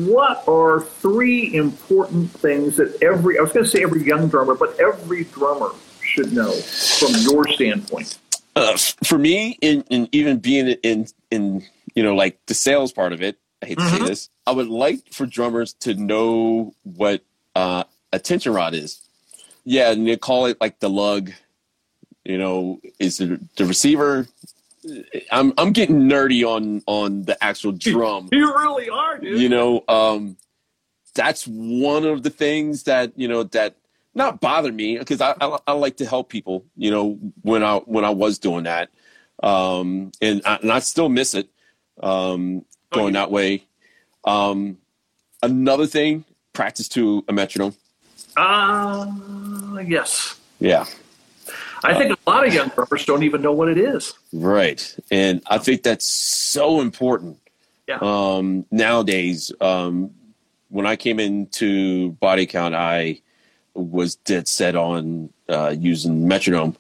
what 0.07 0.47
are 0.49 0.81
three 0.81 1.55
important 1.55 2.31
things 2.31 2.77
that 2.77 3.03
every 3.03 3.39
I 3.39 3.43
was 3.43 3.53
going 3.53 3.65
to 3.65 3.71
say 3.71 3.83
every 3.83 4.05
young 4.05 4.29
drummer, 4.29 4.55
but 4.55 4.79
every 4.81 5.25
drummer 5.25 5.71
should 6.01 6.33
know 6.33 6.53
from 6.53 7.13
your 7.23 7.47
standpoint? 7.49 8.19
uh, 8.57 8.77
for 9.05 9.19
me, 9.19 9.59
in, 9.61 9.83
in 9.91 10.09
even 10.13 10.39
being 10.39 10.69
in 10.69 11.07
in 11.31 11.65
you 11.95 12.03
know 12.03 12.15
like 12.15 12.39
the 12.47 12.55
sales 12.55 12.93
part 12.93 13.13
of 13.13 13.23
it, 13.23 13.39
I 13.63 13.67
hate 13.67 13.79
to 13.79 13.89
say 13.89 13.99
this, 13.99 14.31
I 14.47 14.53
would 14.53 14.69
like 14.69 15.13
for 15.13 15.27
drummers 15.27 15.73
to 15.81 15.95
know 15.95 16.75
what 16.83 17.23
uh, 17.55 17.85
a 18.13 18.19
tension 18.19 18.53
rod 18.53 18.75
is. 18.75 19.01
Yeah, 19.65 19.91
and 19.91 20.07
they 20.07 20.17
call 20.17 20.47
it 20.47 20.61
like 20.61 20.81
the 20.81 20.91
lug. 20.91 21.33
You 22.25 22.39
know, 22.39 22.81
is 22.99 23.21
it 23.21 23.57
the 23.57 23.67
receiver? 23.67 24.27
I'm 25.31 25.53
I'm 25.59 25.73
getting 25.73 26.03
nerdy 26.03 26.45
on 26.47 26.83
on 26.87 27.23
the 27.23 27.43
actual 27.43 27.73
drum. 27.79 28.29
You 28.33 28.55
really 28.55 28.89
are, 28.89 29.19
dude. 29.19 29.39
you 29.41 29.49
know 29.49 29.83
um 29.89 30.37
that's 31.15 31.45
one 31.47 32.05
of 32.05 32.23
the 32.23 32.31
things 32.31 32.83
that 32.85 33.13
you 33.17 33.29
know 33.29 33.45
that 33.45 33.77
not 34.15 34.41
bother 34.41 34.73
me 34.73 34.99
because 34.99 35.21
I, 35.21 35.35
I 35.41 35.59
I 35.69 35.73
like 35.73 35.97
to 35.99 36.07
help 36.07 36.29
people 36.29 36.65
you 36.77 36.91
know 36.91 37.19
when 37.43 37.63
I 37.63 37.77
when 37.79 38.05
I 38.05 38.11
was 38.11 38.39
doing 38.39 38.65
that 38.65 38.91
um 39.43 40.13
and 40.21 40.43
I, 40.45 40.57
and 40.57 40.73
I 40.73 40.79
still 40.81 41.09
miss 41.09 41.35
it 41.35 41.49
um 42.03 42.65
Oh, 42.93 42.97
going 42.99 43.15
that 43.15 43.31
way 43.31 43.65
um 44.25 44.79
another 45.43 45.87
thing 45.87 46.25
practice 46.53 46.89
to 46.91 47.25
a 47.29 47.33
metronome 47.33 47.75
uh, 48.37 49.07
yes. 49.85 50.39
yeah 50.61 50.85
I 51.85 51.99
think 51.99 52.19
a 52.27 52.31
lot 52.31 52.47
of 52.47 52.55
young 52.55 52.69
drummers 52.69 53.05
don't 53.05 53.23
even 53.23 53.43
know 53.43 53.53
what 53.53 53.69
it 53.69 53.79
is. 53.79 54.15
Right. 54.33 54.97
And 55.11 55.43
I 55.47 55.59
think 55.59 55.83
that's 55.83 56.07
so 56.07 56.81
important. 56.81 57.39
Yeah. 57.87 57.99
Um, 58.01 58.65
nowadays, 58.71 59.53
um, 59.61 60.11
when 60.71 60.87
I 60.87 60.97
came 60.97 61.21
into 61.21 62.13
body 62.13 62.47
count, 62.47 62.75
I 62.75 63.21
was 63.75 64.17
dead 64.17 64.49
set 64.49 64.77
on 64.77 65.31
uh, 65.49 65.75
using 65.79 66.27
metronome 66.27 66.77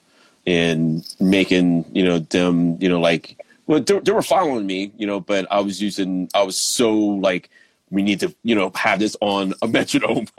and 0.46 1.04
making, 1.20 1.84
you 1.92 2.04
know, 2.04 2.18
them, 2.18 2.78
you 2.80 2.88
know, 2.88 3.00
like, 3.00 3.38
well, 3.66 3.80
they, 3.80 3.98
they 4.00 4.12
were 4.12 4.22
following 4.22 4.66
me, 4.66 4.92
you 4.96 5.06
know, 5.06 5.20
but 5.20 5.46
I 5.50 5.60
was 5.60 5.80
using, 5.82 6.28
I 6.34 6.42
was 6.42 6.56
so 6.56 6.94
like, 6.94 7.50
we 7.90 8.02
need 8.02 8.20
to, 8.20 8.34
you 8.42 8.54
know, 8.54 8.72
have 8.74 8.98
this 8.98 9.16
on 9.20 9.54
a 9.62 9.68
metronome. 9.68 10.26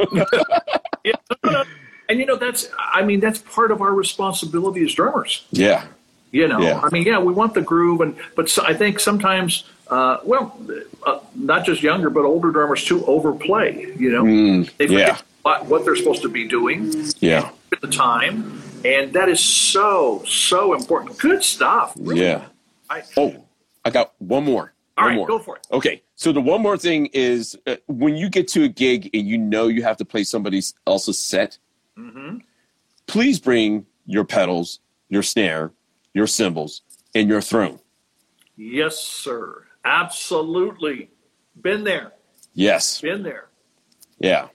And 2.15 2.21
you 2.21 2.25
know 2.27 2.37
that's 2.37 2.69
I 2.77 3.03
mean 3.03 3.19
that's 3.19 3.39
part 3.39 3.71
of 3.71 3.81
our 3.81 3.93
responsibility 3.93 4.81
as 4.85 4.93
drummers. 4.93 5.45
yeah. 5.51 5.83
You 6.31 6.47
know, 6.49 6.59
Yeah. 6.59 6.79
I 6.83 6.89
mean, 6.89 7.03
yeah, 7.03 7.19
we 7.19 7.31
want 7.33 7.53
the 7.53 7.61
groove, 7.61 7.99
and 8.01 8.15
but 8.35 8.49
so, 8.49 8.61
I 8.65 8.73
think 8.73 8.99
sometimes, 8.99 9.63
uh, 9.89 10.17
well, 10.25 10.57
uh, 11.05 11.19
not 11.35 11.65
just 11.65 11.81
younger 11.81 12.09
but 12.09 12.23
older 12.25 12.51
drummers 12.51 12.83
too 12.85 13.05
overplay. 13.05 13.93
You 13.97 14.11
know, 14.11 14.23
they 14.77 14.87
forget 14.87 15.07
yeah. 15.07 15.17
what, 15.43 15.65
what 15.67 15.85
they're 15.85 15.95
supposed 15.95 16.21
to 16.23 16.29
be 16.29 16.45
doing 16.47 16.91
Yeah. 17.19 17.51
at 17.71 17.79
the 17.81 17.87
time, 17.87 18.61
and 18.83 19.13
that 19.13 19.29
is 19.29 19.39
so 19.39 20.23
so 20.25 20.73
important. 20.73 21.17
Good 21.19 21.41
stuff. 21.43 21.93
Really. 21.97 22.21
Yeah. 22.21 22.45
I, 22.89 23.03
Oh, 23.17 23.33
I 23.85 23.89
got 23.89 24.13
one 24.19 24.43
more. 24.43 24.73
all 24.97 25.05
One 25.05 25.09
right, 25.11 25.15
more. 25.17 25.27
go 25.27 25.39
for 25.39 25.55
it. 25.57 25.67
Okay, 25.71 26.01
so 26.15 26.31
the 26.33 26.41
one 26.41 26.61
more 26.61 26.77
thing 26.77 27.05
is 27.13 27.57
uh, 27.65 27.75
when 27.87 28.15
you 28.17 28.29
get 28.29 28.47
to 28.55 28.63
a 28.63 28.67
gig 28.67 29.09
and 29.13 29.25
you 29.25 29.37
know 29.37 29.67
you 29.67 29.83
have 29.83 29.97
to 29.97 30.05
play 30.05 30.23
somebody 30.25 30.61
else's 30.85 31.17
set, 31.17 31.57
Mm-hmm. 31.97 32.37
please 33.07 33.39
bring 33.39 33.85
your 34.05 34.23
pedals, 34.25 34.79
your 35.09 35.23
snare, 35.23 35.71
your 36.13 36.27
cymbals, 36.27 36.81
and 37.13 37.29
your 37.29 37.41
throne. 37.41 37.79
Yes, 38.57 38.97
sir. 38.99 39.63
Absolutely. 39.85 41.09
Been 41.61 41.83
there. 41.83 42.13
Yes, 42.53 43.01
Been 43.01 43.23
there. 43.23 43.47
yeah. 44.19 44.47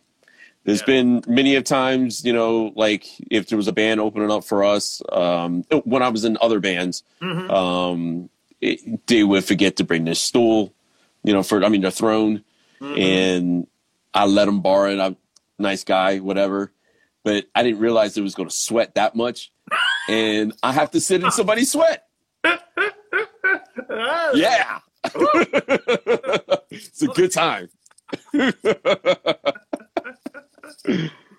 There's 0.64 0.80
Yeah. 0.80 0.86
been 0.86 1.22
many 1.26 1.54
of 1.56 1.64
times, 1.64 2.24
you 2.24 2.32
know, 2.34 2.72
like 2.76 3.06
if 3.30 3.48
there 3.48 3.56
was 3.56 3.66
a 3.68 3.72
band 3.72 3.98
opening 4.00 4.30
up 4.30 4.44
for 4.44 4.62
us, 4.62 5.00
um, 5.10 5.64
when 5.84 6.02
I 6.02 6.08
was 6.10 6.24
in 6.24 6.36
other 6.40 6.60
bands, 6.60 7.02
Mm-hmm. 7.22 7.50
um, 7.50 8.30
it, 8.60 9.06
they 9.06 9.24
would 9.24 9.44
forget 9.44 9.76
to 9.76 9.84
bring 9.84 10.04
their 10.04 10.14
stool, 10.14 10.74
you 11.24 11.32
know, 11.32 11.42
for 11.42 11.64
I 11.64 11.68
mean 11.70 11.80
their 11.80 11.90
throne, 11.90 12.44
Mm-hmm. 12.80 12.98
and 12.98 13.66
I 14.14 14.26
let 14.26 14.46
them 14.46 14.60
borrow 14.60 14.90
it. 14.90 15.00
I'm 15.00 15.16
a 15.58 15.62
nice 15.62 15.84
guy, 15.84 16.18
whatever, 16.18 16.72
but 17.24 17.46
I 17.54 17.62
didn't 17.62 17.80
realize 17.80 18.16
it 18.16 18.22
was 18.22 18.34
going 18.34 18.48
to 18.48 18.54
sweat 18.54 18.94
that 18.94 19.14
much, 19.14 19.52
and 20.08 20.52
I 20.62 20.72
have 20.72 20.90
to 20.92 21.00
sit 21.00 21.22
in 21.22 21.30
somebody's 21.30 21.72
sweat. 21.72 22.04
Ah, 22.44 24.30
Yeah, 24.34 24.78
it's 26.70 27.02
a 27.02 27.08
good 27.08 27.32
time. 27.32 27.68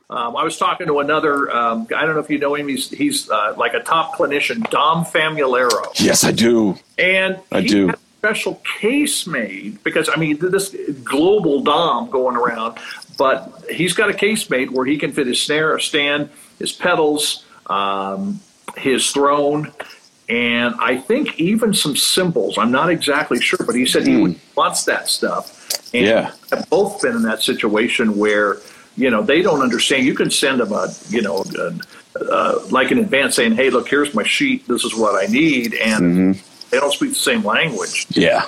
Um, 0.09 0.35
I 0.35 0.43
was 0.43 0.57
talking 0.57 0.87
to 0.87 0.99
another. 0.99 1.49
Um, 1.55 1.87
I 1.95 2.05
don't 2.05 2.15
know 2.15 2.19
if 2.19 2.29
you 2.29 2.37
know 2.37 2.53
him. 2.55 2.67
He's 2.67 2.89
he's 2.89 3.29
uh, 3.29 3.53
like 3.55 3.73
a 3.73 3.79
top 3.79 4.17
clinician, 4.17 4.69
Dom 4.69 5.05
Famularo, 5.05 5.85
Yes, 6.01 6.25
I 6.25 6.33
do. 6.33 6.75
and 6.97 7.39
I 7.49 7.61
he 7.61 7.67
do. 7.69 7.85
had 7.87 7.95
a 7.95 7.99
special 8.19 8.55
case 8.81 9.25
made 9.25 9.81
because 9.85 10.09
I 10.13 10.17
mean 10.17 10.37
this 10.37 10.75
global 11.05 11.61
Dom 11.61 12.09
going 12.09 12.35
around, 12.35 12.77
but 13.17 13.65
he's 13.69 13.93
got 13.93 14.09
a 14.09 14.13
case 14.13 14.49
made 14.49 14.71
where 14.71 14.85
he 14.85 14.97
can 14.97 15.11
fit 15.11 15.27
his 15.27 15.41
snare, 15.41 15.77
stand, 15.79 16.29
his 16.59 16.71
pedals, 16.71 17.45
um, 17.67 18.39
his 18.77 19.11
throne, 19.11 19.71
and 20.29 20.75
I 20.79 20.97
think 20.97 21.39
even 21.39 21.73
some 21.73 21.95
cymbals. 21.95 22.57
I'm 22.57 22.71
not 22.71 22.89
exactly 22.89 23.41
sure, 23.41 23.65
but 23.65 23.75
he 23.75 23.85
said 23.85 24.07
he 24.07 24.17
would 24.17 24.39
wants 24.55 24.85
that 24.85 25.09
stuff. 25.09 25.57
And 25.93 26.05
Hmm. 26.05 26.09
Yeah. 26.09 26.31
have 26.51 26.69
both 26.69 27.01
been 27.01 27.15
in 27.15 27.23
that 27.23 27.41
situation 27.41 28.17
where 28.17 28.57
you 28.97 29.09
know, 29.09 29.23
they 29.23 29.41
don't 29.41 29.61
understand. 29.61 30.05
You 30.05 30.13
can 30.13 30.29
send 30.29 30.59
them 30.59 30.71
a, 30.73 30.93
you 31.09 31.21
know, 31.21 31.43
a, 31.57 32.19
uh, 32.19 32.61
like 32.69 32.91
an 32.91 32.97
advance 32.99 33.35
saying, 33.35 33.53
"Hey, 33.53 33.69
look, 33.69 33.87
here's 33.87 34.13
my 34.13 34.23
sheet. 34.23 34.67
This 34.67 34.83
is 34.83 34.93
what 34.95 35.15
I 35.21 35.31
need," 35.31 35.73
and 35.75 36.03
mm-hmm. 36.03 36.67
they 36.69 36.79
don't 36.79 36.91
speak 36.91 37.09
the 37.09 37.15
same 37.15 37.43
language. 37.43 38.07
Yeah, 38.09 38.47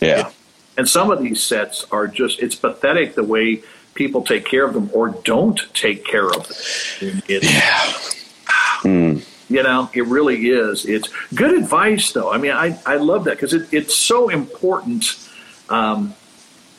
yeah. 0.00 0.30
And 0.76 0.88
some 0.88 1.10
of 1.12 1.22
these 1.22 1.40
sets 1.40 1.86
are 1.92 2.08
just, 2.08 2.40
it's 2.40 2.56
pathetic 2.56 3.14
the 3.14 3.22
way 3.22 3.62
people 3.94 4.22
take 4.22 4.44
care 4.44 4.64
of 4.64 4.74
them 4.74 4.90
or 4.92 5.10
don't 5.24 5.60
take 5.74 6.04
care 6.04 6.26
of 6.26 6.46
them. 6.46 7.22
It's, 7.28 7.52
yeah. 7.52 7.92
Mm. 8.82 9.24
You 9.48 9.62
know, 9.62 9.90
it 9.92 10.04
really 10.06 10.48
is. 10.48 10.84
It's 10.84 11.08
good 11.34 11.54
advice, 11.54 12.12
though. 12.12 12.32
I 12.32 12.38
mean, 12.38 12.52
I, 12.52 12.78
I 12.86 12.96
love 12.96 13.24
that 13.24 13.32
because 13.32 13.54
it, 13.54 13.72
it's 13.72 13.94
so 13.94 14.28
important, 14.28 15.28
um, 15.68 16.14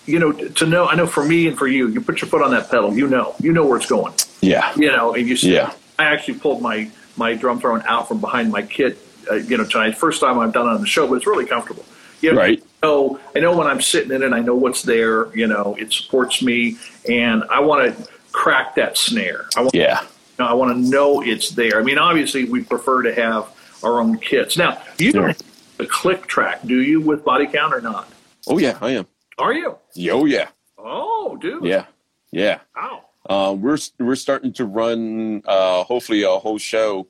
you 0.06 0.19
know, 0.19 0.32
to 0.32 0.65
know. 0.65 0.88
I 0.88 0.95
know 0.95 1.08
for 1.08 1.23
me 1.23 1.47
and 1.47 1.58
for 1.58 1.67
you, 1.67 1.88
you 1.88 2.01
put 2.01 2.21
your 2.21 2.28
foot 2.28 2.41
on 2.41 2.51
that 2.51 2.69
pedal, 2.69 2.95
you 2.95 3.08
know, 3.08 3.36
you 3.39 3.54
know 3.54 3.65
where 3.65 3.78
it's 3.78 3.86
going. 3.86 4.13
Yeah. 4.41 4.73
You 4.75 4.88
know, 4.88 5.13
and 5.13 5.28
you 5.28 5.38
see, 5.38 5.54
yeah. 5.54 5.73
I 5.97 6.06
actually 6.06 6.39
pulled 6.39 6.62
my, 6.62 6.89
my 7.17 7.36
drum 7.36 7.60
throne 7.60 7.84
out 7.88 8.08
from 8.08 8.19
behind 8.19 8.51
my 8.51 8.63
kit, 8.63 8.97
uh, 9.32 9.36
you 9.36 9.58
know, 9.58 9.65
tonight. 9.65 9.97
First 9.97 10.19
time 10.19 10.38
I've 10.39 10.54
done 10.54 10.67
it 10.67 10.71
on 10.71 10.82
the 10.82 10.88
show, 10.88 11.08
but 11.08 11.15
it's 11.15 11.28
really 11.28 11.45
comfortable. 11.45 11.86
You 12.21 12.34
know, 12.34 12.41
right. 12.41 12.63
So 12.86 13.19
I 13.36 13.39
know 13.39 13.58
when 13.58 13.65
I'm 13.65 13.82
sitting 13.82 14.12
in 14.12 14.21
it, 14.21 14.32
I 14.32 14.41
know 14.41 14.54
what's 14.54 14.84
there. 14.84 15.36
You 15.36 15.48
know, 15.48 15.76
it 15.80 15.91
supports 15.91 16.43
me, 16.43 16.78
and 17.10 17.43
I 17.50 17.60
want 17.60 17.98
to 17.98 18.08
crack 18.32 18.76
that 18.76 18.95
snare. 18.95 19.48
I 19.58 19.62
want, 19.62 19.74
yeah. 19.74 20.02
You 20.04 20.08
know, 20.38 20.45
I 20.45 20.54
want 20.54 20.71
to 20.78 20.88
know 20.88 21.24
it's 21.24 21.50
there. 21.50 21.80
I 21.80 21.84
mean, 21.84 21.98
obviously, 21.98 22.43
we 22.43 22.63
prefer 22.63 23.02
to 23.02 23.15
have 23.15 23.50
our 23.84 24.00
own 24.00 24.19
kits. 24.19 24.56
Now, 24.56 24.80
you 25.00 25.10
sure. 25.10 25.30
don't 25.30 25.43
the 25.78 25.88
click 25.88 26.28
track, 26.28 26.62
do 26.63 26.80
you, 26.84 27.02
with 27.02 27.26
body 27.26 27.48
count 27.48 27.74
or 27.74 27.82
not? 27.82 28.08
Oh 28.45 28.60
yeah, 28.60 28.78
I 28.80 28.91
am. 28.91 29.08
Are 29.39 29.52
you? 29.52 29.80
Oh 30.08 30.26
yeah. 30.26 30.50
Oh, 30.78 31.39
dude. 31.41 31.65
Yeah, 31.65 31.86
yeah. 32.30 32.60
Wow. 32.76 33.06
Uh, 33.28 33.54
we're 33.54 33.80
we're 33.98 34.15
starting 34.15 34.54
to 34.54 34.65
run 34.65 35.41
uh, 35.48 35.84
hopefully 35.86 36.21
a 36.21 36.30
whole 36.30 36.60
show. 36.60 37.08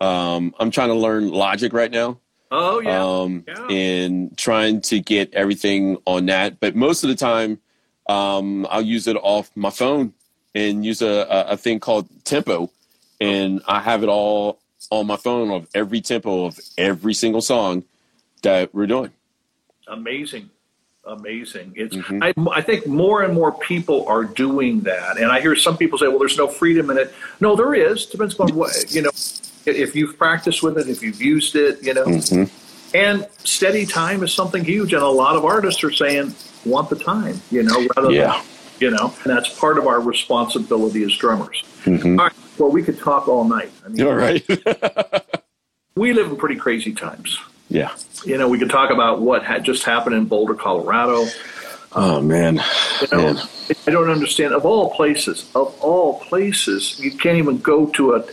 Um, 0.00 0.54
I'm 0.60 0.70
trying 0.70 0.90
to 0.90 0.94
learn 0.94 1.32
Logic 1.32 1.72
right 1.72 1.90
now. 1.90 2.20
Oh 2.50 2.80
yeah. 2.80 3.02
Um, 3.02 3.44
yeah. 3.46 3.66
And 3.68 4.36
trying 4.36 4.80
to 4.82 5.00
get 5.00 5.34
everything 5.34 5.98
on 6.06 6.26
that, 6.26 6.60
but 6.60 6.74
most 6.74 7.04
of 7.04 7.08
the 7.10 7.16
time, 7.16 7.58
um, 8.08 8.66
I'll 8.70 8.82
use 8.82 9.06
it 9.06 9.16
off 9.16 9.50
my 9.54 9.70
phone 9.70 10.14
and 10.54 10.84
use 10.84 11.02
a, 11.02 11.26
a, 11.30 11.44
a 11.52 11.56
thing 11.56 11.78
called 11.80 12.08
Tempo, 12.24 12.70
and 13.20 13.60
I 13.66 13.80
have 13.80 14.02
it 14.02 14.08
all 14.08 14.60
on 14.90 15.06
my 15.06 15.16
phone 15.16 15.50
of 15.50 15.68
every 15.74 16.00
tempo 16.00 16.46
of 16.46 16.58
every 16.78 17.12
single 17.12 17.42
song 17.42 17.84
that 18.42 18.74
we're 18.74 18.86
doing. 18.86 19.12
Amazing 19.86 20.50
amazing. 21.08 21.72
It's 21.74 21.96
mm-hmm. 21.96 22.22
I, 22.22 22.34
I, 22.58 22.60
think 22.60 22.86
more 22.86 23.22
and 23.22 23.34
more 23.34 23.52
people 23.52 24.06
are 24.08 24.24
doing 24.24 24.80
that, 24.80 25.18
and 25.18 25.32
I 25.32 25.40
hear 25.40 25.56
some 25.56 25.76
people 25.76 25.98
say, 25.98 26.06
"Well, 26.06 26.18
there's 26.18 26.36
no 26.36 26.48
freedom 26.48 26.90
in 26.90 26.98
it." 26.98 27.12
No, 27.40 27.56
there 27.56 27.74
is. 27.74 28.06
Depends 28.06 28.38
on 28.38 28.54
what 28.54 28.94
you 28.94 29.02
know 29.02 29.10
if 29.76 29.94
you've 29.94 30.16
practiced 30.18 30.62
with 30.62 30.78
it, 30.78 30.88
if 30.88 31.02
you've 31.02 31.20
used 31.20 31.56
it, 31.56 31.82
you 31.82 31.94
know. 31.94 32.06
Mm-hmm. 32.06 32.96
And 32.96 33.26
steady 33.44 33.84
time 33.84 34.22
is 34.22 34.32
something 34.32 34.64
huge, 34.64 34.94
and 34.94 35.02
a 35.02 35.08
lot 35.08 35.36
of 35.36 35.44
artists 35.44 35.84
are 35.84 35.92
saying 35.92 36.34
want 36.64 36.88
the 36.88 36.96
time, 36.96 37.40
you 37.50 37.62
know, 37.62 37.86
rather 37.96 38.10
yeah. 38.10 38.32
than 38.32 38.42
you 38.80 38.90
know, 38.90 39.12
and 39.24 39.36
that's 39.36 39.48
part 39.58 39.78
of 39.78 39.86
our 39.86 40.00
responsibility 40.00 41.02
as 41.02 41.14
drummers. 41.16 41.62
Mm-hmm. 41.84 42.18
All 42.18 42.26
right, 42.26 42.36
well, 42.58 42.70
we 42.70 42.82
could 42.82 42.98
talk 42.98 43.28
all 43.28 43.44
night. 43.44 43.70
I 43.84 43.88
mean, 43.88 44.06
all 44.06 44.14
right. 44.14 44.44
we 45.96 46.12
live 46.12 46.30
in 46.30 46.36
pretty 46.36 46.56
crazy 46.56 46.92
times. 46.92 47.38
Yeah. 47.68 47.94
You 48.24 48.38
know, 48.38 48.48
we 48.48 48.58
could 48.58 48.70
talk 48.70 48.90
about 48.90 49.20
what 49.20 49.44
had 49.44 49.64
just 49.64 49.84
happened 49.84 50.16
in 50.16 50.24
Boulder, 50.24 50.54
Colorado. 50.54 51.26
Oh 51.92 52.20
man. 52.20 52.62
You 53.00 53.08
know, 53.12 53.34
man. 53.34 53.48
I 53.86 53.90
don't 53.90 54.10
understand. 54.10 54.54
Of 54.54 54.64
all 54.64 54.94
places, 54.94 55.50
of 55.54 55.76
all 55.80 56.20
places, 56.20 56.98
you 57.00 57.10
can't 57.12 57.38
even 57.38 57.58
go 57.58 57.86
to 57.86 58.14
a 58.14 58.24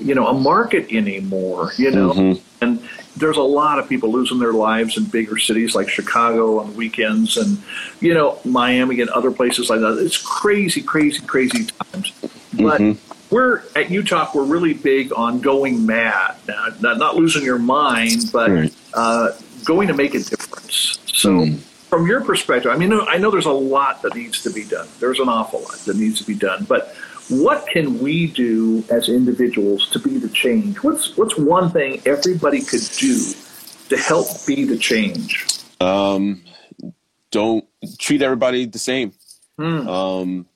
you 0.00 0.14
know 0.14 0.26
a 0.28 0.34
market 0.34 0.92
anymore 0.92 1.72
you 1.76 1.90
know 1.90 2.12
mm-hmm. 2.12 2.64
and 2.64 2.88
there's 3.16 3.36
a 3.36 3.42
lot 3.42 3.78
of 3.78 3.88
people 3.88 4.10
losing 4.10 4.38
their 4.38 4.52
lives 4.52 4.96
in 4.96 5.04
bigger 5.04 5.38
cities 5.38 5.74
like 5.74 5.88
chicago 5.88 6.60
on 6.60 6.74
weekends 6.74 7.36
and 7.36 7.62
you 8.00 8.14
know 8.14 8.38
miami 8.44 9.00
and 9.00 9.10
other 9.10 9.30
places 9.30 9.68
like 9.68 9.80
that 9.80 9.98
it's 9.98 10.16
crazy 10.16 10.82
crazy 10.82 11.24
crazy 11.26 11.64
times 11.64 12.12
but 12.54 12.80
mm-hmm. 12.80 13.34
we're 13.34 13.58
at 13.76 13.88
Utalk 13.88 14.34
we're 14.34 14.44
really 14.44 14.74
big 14.74 15.12
on 15.14 15.40
going 15.40 15.84
mad 15.84 16.36
not, 16.80 16.98
not 16.98 17.16
losing 17.16 17.42
your 17.42 17.58
mind 17.58 18.30
but 18.32 18.50
right. 18.50 18.74
uh, 18.94 19.32
going 19.64 19.88
to 19.88 19.94
make 19.94 20.14
a 20.14 20.20
difference 20.20 20.98
so 21.06 21.30
mm. 21.30 21.58
from 21.58 22.06
your 22.06 22.22
perspective 22.22 22.70
i 22.70 22.76
mean 22.76 22.92
i 23.08 23.16
know 23.16 23.30
there's 23.30 23.46
a 23.46 23.52
lot 23.52 24.02
that 24.02 24.14
needs 24.14 24.42
to 24.42 24.50
be 24.50 24.64
done 24.64 24.88
there's 25.00 25.20
an 25.20 25.28
awful 25.28 25.60
lot 25.60 25.78
that 25.84 25.96
needs 25.96 26.18
to 26.18 26.24
be 26.24 26.34
done 26.34 26.64
but 26.64 26.94
what 27.40 27.66
can 27.66 27.98
we 28.00 28.26
do 28.26 28.84
as 28.90 29.08
individuals 29.08 29.88
to 29.90 29.98
be 29.98 30.18
the 30.18 30.28
change? 30.28 30.82
What's 30.82 31.16
what's 31.16 31.36
one 31.36 31.70
thing 31.70 32.02
everybody 32.04 32.60
could 32.60 32.82
do 32.98 33.32
to 33.88 33.96
help 33.96 34.28
be 34.46 34.64
the 34.64 34.76
change? 34.76 35.46
Um, 35.80 36.42
don't 37.30 37.64
treat 37.98 38.22
everybody 38.22 38.66
the 38.66 38.78
same. 38.78 39.12
Hmm. 39.56 39.88
Um, 39.88 40.46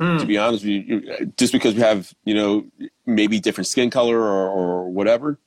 hmm. 0.00 0.18
To 0.18 0.26
be 0.26 0.38
honest 0.38 0.64
with 0.64 0.72
you, 0.72 1.32
just 1.36 1.52
because 1.52 1.74
we 1.74 1.80
have 1.80 2.12
you 2.24 2.34
know 2.34 2.66
maybe 3.06 3.38
different 3.40 3.68
skin 3.68 3.90
color 3.90 4.18
or, 4.18 4.48
or 4.48 4.90
whatever, 4.90 5.38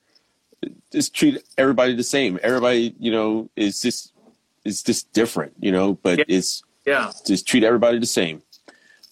just 0.92 1.14
treat 1.14 1.44
everybody 1.58 1.96
the 1.96 2.04
same. 2.04 2.40
Everybody 2.42 2.96
you 3.00 3.12
know 3.12 3.50
is 3.56 3.82
just 3.82 4.14
is 4.64 4.82
just 4.82 5.12
different, 5.14 5.54
you 5.60 5.72
know. 5.72 5.94
But 5.96 6.20
yeah. 6.20 6.26
it's 6.28 6.64
yeah, 6.86 7.12
just 7.26 7.48
treat 7.48 7.64
everybody 7.64 8.00
the 8.00 8.06
same. 8.06 8.42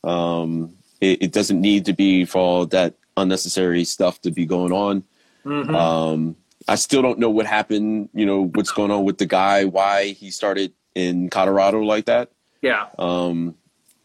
Um, 0.03 0.76
it, 1.01 1.23
it, 1.23 1.31
doesn't 1.31 1.59
need 1.59 1.85
to 1.85 1.93
be 1.93 2.25
for 2.25 2.39
all 2.39 2.65
that 2.67 2.95
unnecessary 3.15 3.83
stuff 3.83 4.21
to 4.21 4.31
be 4.31 4.45
going 4.45 4.71
on. 4.71 5.03
Mm-hmm. 5.45 5.75
Um, 5.75 6.35
I 6.67 6.75
still 6.75 7.01
don't 7.01 7.19
know 7.19 7.29
what 7.29 7.45
happened. 7.45 8.09
You 8.13 8.25
know 8.25 8.47
what's 8.47 8.71
going 8.71 8.91
on 8.91 9.05
with 9.05 9.17
the 9.17 9.25
guy, 9.25 9.65
why 9.65 10.07
he 10.07 10.31
started 10.31 10.73
in 10.95 11.29
Colorado 11.29 11.81
like 11.81 12.05
that. 12.05 12.31
Yeah. 12.61 12.87
Um, 12.97 13.55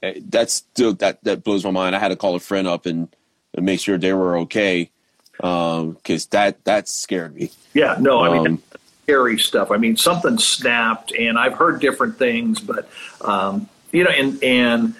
eh, 0.02 0.20
that's 0.28 0.54
still 0.54 0.94
that 0.94 1.24
that 1.24 1.42
blows 1.42 1.64
my 1.64 1.70
mind. 1.70 1.96
I 1.96 1.98
had 1.98 2.08
to 2.08 2.16
call 2.16 2.34
a 2.34 2.40
friend 2.40 2.68
up 2.68 2.86
and, 2.86 3.14
and 3.54 3.66
make 3.66 3.80
sure 3.80 3.98
they 3.98 4.12
were 4.12 4.38
okay 4.38 4.90
because 5.36 6.24
um, 6.24 6.28
that 6.30 6.64
that 6.64 6.88
scared 6.88 7.34
me. 7.34 7.50
Yeah. 7.74 7.96
No, 7.98 8.20
I 8.20 8.32
mean. 8.32 8.46
Um, 8.46 8.62
scary 9.04 9.38
stuff. 9.38 9.70
I 9.70 9.78
mean, 9.78 9.96
something 9.96 10.38
snapped, 10.38 11.12
and 11.12 11.36
I've 11.38 11.54
heard 11.54 11.80
different 11.80 12.18
things, 12.18 12.60
but 12.60 12.88
um, 13.20 13.68
you 13.90 14.04
know, 14.04 14.10
and 14.10 14.42
and 14.42 14.94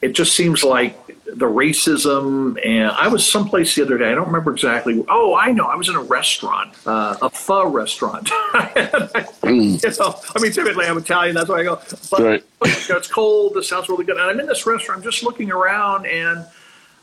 it 0.00 0.12
just 0.12 0.34
seems 0.34 0.62
like 0.62 0.96
the 1.34 1.46
racism. 1.46 2.58
And 2.64 2.90
I 2.90 3.08
was 3.08 3.26
someplace 3.26 3.74
the 3.74 3.82
other 3.82 3.98
day. 3.98 4.10
I 4.10 4.14
don't 4.14 4.26
remember 4.26 4.52
exactly. 4.52 5.04
Oh, 5.08 5.34
I 5.34 5.52
know. 5.52 5.66
I 5.66 5.76
was 5.76 5.88
in 5.88 5.94
a 5.94 6.02
restaurant, 6.02 6.74
uh, 6.86 7.16
a 7.20 7.30
pho 7.30 7.68
restaurant. 7.68 8.26
mm. 8.52 9.82
you 9.82 9.98
know, 9.98 10.20
I 10.34 10.40
mean, 10.40 10.52
typically 10.52 10.86
I'm 10.86 10.98
Italian. 10.98 11.34
That's 11.34 11.48
why 11.48 11.60
I 11.60 11.64
go. 11.64 11.80
But 12.10 12.20
right. 12.20 12.44
you 12.64 12.88
know, 12.88 12.96
it's 12.96 13.08
cold. 13.08 13.54
This 13.54 13.68
sounds 13.68 13.88
really 13.88 14.04
good. 14.04 14.16
And 14.16 14.24
I'm 14.24 14.40
in 14.40 14.46
this 14.46 14.66
restaurant. 14.66 14.98
I'm 14.98 15.04
just 15.04 15.22
looking 15.22 15.50
around, 15.50 16.06
and 16.06 16.46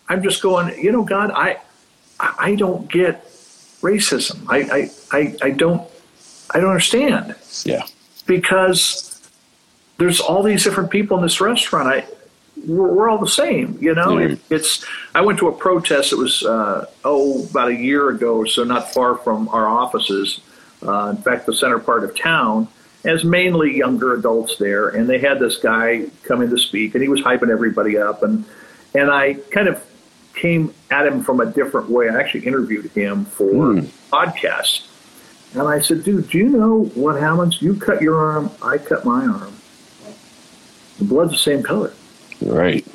I'm 0.09 0.23
just 0.23 0.41
going. 0.41 0.77
You 0.81 0.91
know, 0.91 1.03
God, 1.03 1.31
I 1.31 1.59
I 2.19 2.55
don't 2.55 2.89
get 2.89 3.25
racism. 3.81 4.45
I 4.49 4.89
I, 5.11 5.17
I, 5.17 5.35
I 5.43 5.49
don't 5.51 5.87
I 6.51 6.59
don't 6.59 6.69
understand. 6.69 7.35
Yeah. 7.63 7.85
Because 8.25 9.21
there's 9.97 10.19
all 10.19 10.43
these 10.43 10.63
different 10.63 10.89
people 10.89 11.17
in 11.17 11.23
this 11.23 11.39
restaurant. 11.39 11.87
I 11.87 12.05
we're, 12.63 12.93
we're 12.93 13.09
all 13.09 13.17
the 13.17 13.27
same, 13.27 13.77
you 13.81 13.93
know. 13.93 14.15
Mm-hmm. 14.15 14.33
It, 14.33 14.39
it's. 14.49 14.85
I 15.13 15.21
went 15.21 15.39
to 15.39 15.47
a 15.47 15.51
protest. 15.51 16.11
It 16.11 16.17
was 16.17 16.43
uh, 16.43 16.85
oh 17.03 17.45
about 17.45 17.69
a 17.69 17.75
year 17.75 18.09
ago, 18.09 18.45
so 18.45 18.63
not 18.63 18.93
far 18.93 19.15
from 19.15 19.49
our 19.49 19.67
offices. 19.67 20.39
Uh, 20.85 21.13
in 21.15 21.17
fact, 21.17 21.45
the 21.45 21.53
center 21.53 21.79
part 21.79 22.03
of 22.03 22.17
town. 22.17 22.67
As 23.03 23.23
mainly 23.23 23.77
younger 23.77 24.15
adults 24.15 24.57
there, 24.57 24.89
and 24.89 25.07
they 25.07 25.19
had 25.19 25.37
this 25.37 25.57
guy 25.57 26.07
come 26.23 26.41
in 26.41 26.49
to 26.49 26.57
speak, 26.57 26.95
and 26.95 27.03
he 27.03 27.07
was 27.07 27.21
hyping 27.21 27.49
everybody 27.49 27.99
up, 27.99 28.23
and 28.23 28.43
and 28.95 29.11
I 29.11 29.35
kind 29.51 29.67
of 29.67 29.83
came 30.33 30.73
at 30.89 31.05
him 31.05 31.23
from 31.23 31.39
a 31.39 31.45
different 31.45 31.89
way. 31.89 32.09
I 32.09 32.19
actually 32.19 32.47
interviewed 32.47 32.89
him 32.91 33.25
for 33.25 33.51
mm. 33.51 33.83
podcast, 34.11 34.87
and 35.53 35.67
I 35.67 35.81
said, 35.81 36.03
"Dude, 36.03 36.31
do 36.31 36.39
you 36.39 36.49
know 36.49 36.85
what 36.95 37.21
happens? 37.21 37.61
You 37.61 37.75
cut 37.75 38.01
your 38.01 38.15
arm, 38.15 38.49
I 38.63 38.79
cut 38.79 39.05
my 39.05 39.23
arm. 39.23 39.53
The 40.97 41.05
blood's 41.05 41.33
the 41.33 41.37
same 41.37 41.61
color." 41.61 41.93
Right. 42.41 42.85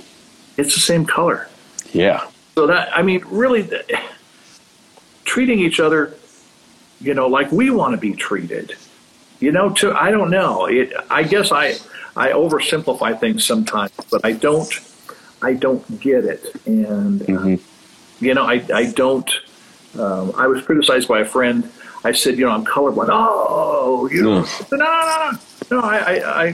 It's 0.56 0.74
the 0.74 0.80
same 0.80 1.04
color. 1.04 1.48
Yeah. 1.92 2.26
So 2.54 2.66
that 2.66 2.96
I 2.96 3.02
mean, 3.02 3.24
really, 3.26 3.68
treating 5.24 5.60
each 5.60 5.80
other, 5.80 6.14
you 7.00 7.14
know, 7.14 7.26
like 7.26 7.50
we 7.52 7.70
want 7.70 7.94
to 7.94 7.98
be 7.98 8.12
treated. 8.12 8.74
You 9.38 9.52
know, 9.52 9.70
to 9.70 9.92
I 9.92 10.10
don't 10.10 10.30
know. 10.30 10.66
It, 10.66 10.92
I 11.08 11.22
guess 11.22 11.50
I 11.52 11.76
I 12.16 12.32
oversimplify 12.32 13.18
things 13.18 13.44
sometimes, 13.44 13.92
but 14.10 14.24
I 14.24 14.32
don't 14.32 14.70
I 15.42 15.54
don't 15.54 16.00
get 16.00 16.24
it, 16.24 16.44
and 16.66 17.22
uh, 17.22 17.24
mm-hmm. 17.24 17.54
uh, 17.54 17.56
you 18.20 18.34
know, 18.34 18.44
I 18.44 18.64
I 18.74 18.92
don't. 18.92 19.30
Um, 19.98 20.32
I 20.36 20.46
was 20.46 20.62
criticized 20.62 21.08
by 21.08 21.20
a 21.20 21.24
friend. 21.24 21.70
I 22.04 22.12
said, 22.12 22.38
you 22.38 22.46
know, 22.46 22.52
I'm 22.52 22.64
colorblind. 22.64 23.08
Oh, 23.10 24.08
you 24.12 24.22
know, 24.22 24.40
no, 24.40 24.46
no, 24.72 24.76
no, 24.76 25.32
no, 25.70 25.80
no. 25.80 25.86
I, 25.86 25.98
I, 25.98 26.42
I. 26.42 26.46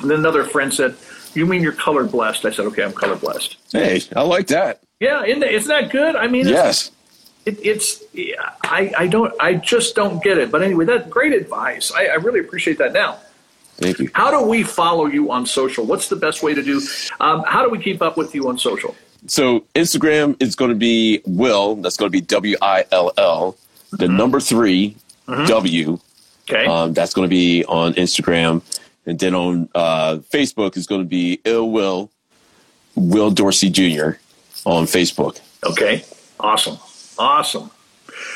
And 0.00 0.10
then 0.10 0.18
another 0.18 0.44
friend 0.44 0.72
said, 0.72 0.96
You 1.34 1.46
mean 1.46 1.62
you're 1.62 1.72
color 1.72 2.04
blessed? 2.04 2.44
I 2.44 2.50
said, 2.50 2.66
okay, 2.66 2.82
I'm 2.84 2.92
color 2.92 3.16
blessed. 3.16 3.56
Hey, 3.72 4.00
I 4.14 4.22
like 4.22 4.46
that. 4.48 4.80
Yeah, 5.00 5.24
isn't, 5.24 5.40
that- 5.40 5.52
isn't 5.52 5.68
that 5.68 5.90
good? 5.90 6.16
I 6.16 6.26
mean, 6.28 6.42
it's, 6.42 6.50
Yes. 6.50 6.90
it, 7.44 7.58
it's 7.64 8.02
yeah, 8.12 8.52
I, 8.62 8.92
I 8.96 9.06
don't 9.06 9.32
I 9.40 9.54
just 9.54 9.94
don't 9.94 10.22
get 10.22 10.38
it. 10.38 10.50
But 10.50 10.62
anyway, 10.62 10.84
that's 10.84 11.08
great 11.08 11.32
advice. 11.32 11.92
I, 11.94 12.06
I 12.06 12.14
really 12.14 12.40
appreciate 12.40 12.78
that. 12.78 12.92
Now, 12.92 13.18
Thank 13.76 13.98
you. 13.98 14.10
how 14.14 14.30
do 14.30 14.46
we 14.46 14.62
follow 14.62 15.06
you 15.06 15.30
on 15.32 15.44
social? 15.46 15.84
What's 15.84 16.08
the 16.08 16.16
best 16.16 16.42
way 16.42 16.54
to 16.54 16.62
do? 16.62 16.80
Um, 17.20 17.42
how 17.46 17.64
do 17.64 17.70
we 17.70 17.78
keep 17.82 18.00
up 18.02 18.16
with 18.16 18.34
you 18.34 18.48
on 18.48 18.56
social? 18.58 18.94
So 19.26 19.64
Instagram 19.74 20.40
is 20.40 20.54
going 20.54 20.68
to 20.70 20.76
be 20.76 21.20
Will. 21.26 21.74
That's 21.76 21.96
going 21.96 22.08
to 22.10 22.12
be 22.12 22.20
W 22.20 22.56
I 22.62 22.84
L 22.92 23.10
L. 23.18 23.56
The 23.92 24.06
number 24.08 24.38
3 24.40 24.94
W. 25.46 25.98
Okay. 26.48 26.66
Um, 26.66 26.92
that's 26.92 27.14
going 27.14 27.24
to 27.28 27.30
be 27.30 27.64
on 27.64 27.94
Instagram, 27.94 28.60
and 29.06 29.18
then 29.18 29.34
on 29.34 29.68
uh, 29.74 30.16
Facebook 30.32 30.76
is 30.76 30.86
going 30.86 31.00
to 31.00 31.06
be 31.06 31.40
Ill 31.44 31.70
Will, 31.70 32.10
Will 32.94 33.30
Dorsey 33.30 33.70
Jr. 33.70 34.12
on 34.64 34.84
Facebook. 34.84 35.40
Okay. 35.64 36.04
Awesome. 36.40 36.78
Awesome. 37.18 37.70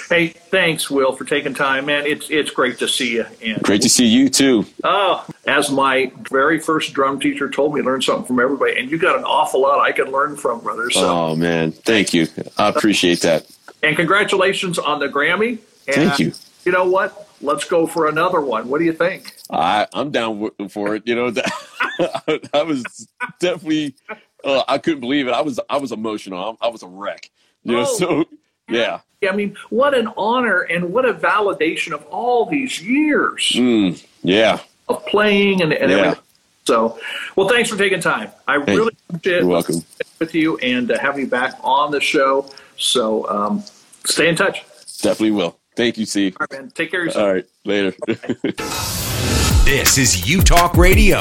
Hey, 0.08 0.28
thanks, 0.28 0.90
Will, 0.90 1.12
for 1.14 1.24
taking 1.24 1.52
time, 1.54 1.86
man. 1.86 2.06
It's 2.06 2.30
it's 2.30 2.50
great 2.50 2.78
to 2.78 2.88
see 2.88 3.12
you. 3.14 3.26
And 3.44 3.62
Great 3.62 3.82
to 3.82 3.88
see 3.88 4.06
you 4.06 4.28
too. 4.28 4.64
oh, 4.82 5.24
as 5.46 5.70
my 5.70 6.10
very 6.30 6.58
first 6.58 6.94
drum 6.94 7.20
teacher 7.20 7.48
told 7.50 7.74
me, 7.74 7.82
learn 7.82 8.00
something 8.02 8.24
from 8.26 8.40
everybody, 8.40 8.78
and 8.78 8.90
you 8.90 8.98
got 8.98 9.16
an 9.16 9.24
awful 9.24 9.60
lot 9.60 9.80
I 9.80 9.92
can 9.92 10.10
learn 10.10 10.36
from, 10.36 10.60
brother. 10.60 10.90
So, 10.90 11.06
Oh 11.08 11.36
man, 11.36 11.72
thank 11.72 12.14
you. 12.14 12.26
I 12.56 12.68
appreciate 12.68 13.20
that. 13.20 13.46
and 13.82 13.94
congratulations 13.96 14.78
on 14.78 14.98
the 14.98 15.08
Grammy. 15.08 15.58
And 15.86 15.94
Thank 15.96 16.18
you. 16.18 16.32
You 16.64 16.72
know 16.72 16.84
what? 16.88 17.27
Let's 17.40 17.64
go 17.64 17.86
for 17.86 18.08
another 18.08 18.40
one. 18.40 18.68
What 18.68 18.78
do 18.78 18.84
you 18.84 18.92
think? 18.92 19.36
I 19.50 19.86
I'm 19.92 20.10
down 20.10 20.50
for 20.70 20.94
it. 20.96 21.06
You 21.06 21.14
know 21.14 21.30
that 21.30 22.48
I 22.54 22.62
was 22.62 23.08
definitely. 23.38 23.94
Uh, 24.44 24.62
I 24.68 24.78
couldn't 24.78 25.00
believe 25.00 25.26
it. 25.28 25.32
I 25.32 25.40
was 25.40 25.58
I 25.70 25.76
was 25.78 25.92
emotional. 25.92 26.58
I, 26.60 26.66
I 26.66 26.68
was 26.70 26.82
a 26.82 26.86
wreck. 26.88 27.30
You 27.64 27.72
know, 27.72 27.80
Oh. 27.86 27.96
so 27.96 28.24
yeah. 28.68 29.00
I 29.28 29.34
mean, 29.34 29.56
what 29.70 29.94
an 29.94 30.08
honor 30.16 30.60
and 30.62 30.92
what 30.92 31.04
a 31.04 31.12
validation 31.12 31.92
of 31.92 32.04
all 32.06 32.44
these 32.46 32.80
years 32.80 33.50
Mm, 33.54 34.04
yeah. 34.22 34.60
of 34.88 35.04
playing 35.06 35.60
and, 35.62 35.72
and 35.72 35.90
Yeah. 35.90 35.96
everything. 35.98 36.22
So, 36.66 37.00
well, 37.34 37.48
thanks 37.48 37.68
for 37.70 37.76
taking 37.76 37.98
time. 38.00 38.30
I 38.46 38.62
Hey, 38.64 38.76
really 38.76 38.92
appreciate 39.08 39.38
You're 39.40 39.46
welcome. 39.48 39.82
with 40.20 40.34
you 40.34 40.56
and 40.58 40.90
uh, 40.92 40.98
having 41.00 41.22
you 41.22 41.26
back 41.26 41.54
on 41.64 41.90
the 41.90 42.00
show. 42.00 42.48
So, 42.76 43.28
um, 43.28 43.64
stay 44.04 44.28
in 44.28 44.36
touch. 44.36 44.64
Definitely 45.02 45.32
will. 45.32 45.57
Thank 45.78 45.96
you, 45.96 46.06
Steve. 46.06 46.36
All 46.40 46.46
right, 46.50 46.60
man. 46.60 46.70
Take 46.72 46.90
care 46.90 47.02
of 47.02 47.06
yourself. 47.06 47.22
All 47.24 47.32
right. 47.34 47.46
Later. 47.64 47.94
This 49.64 49.98
is 49.98 50.26
U 50.26 50.40
Talk 50.40 50.78
Radio 50.78 51.18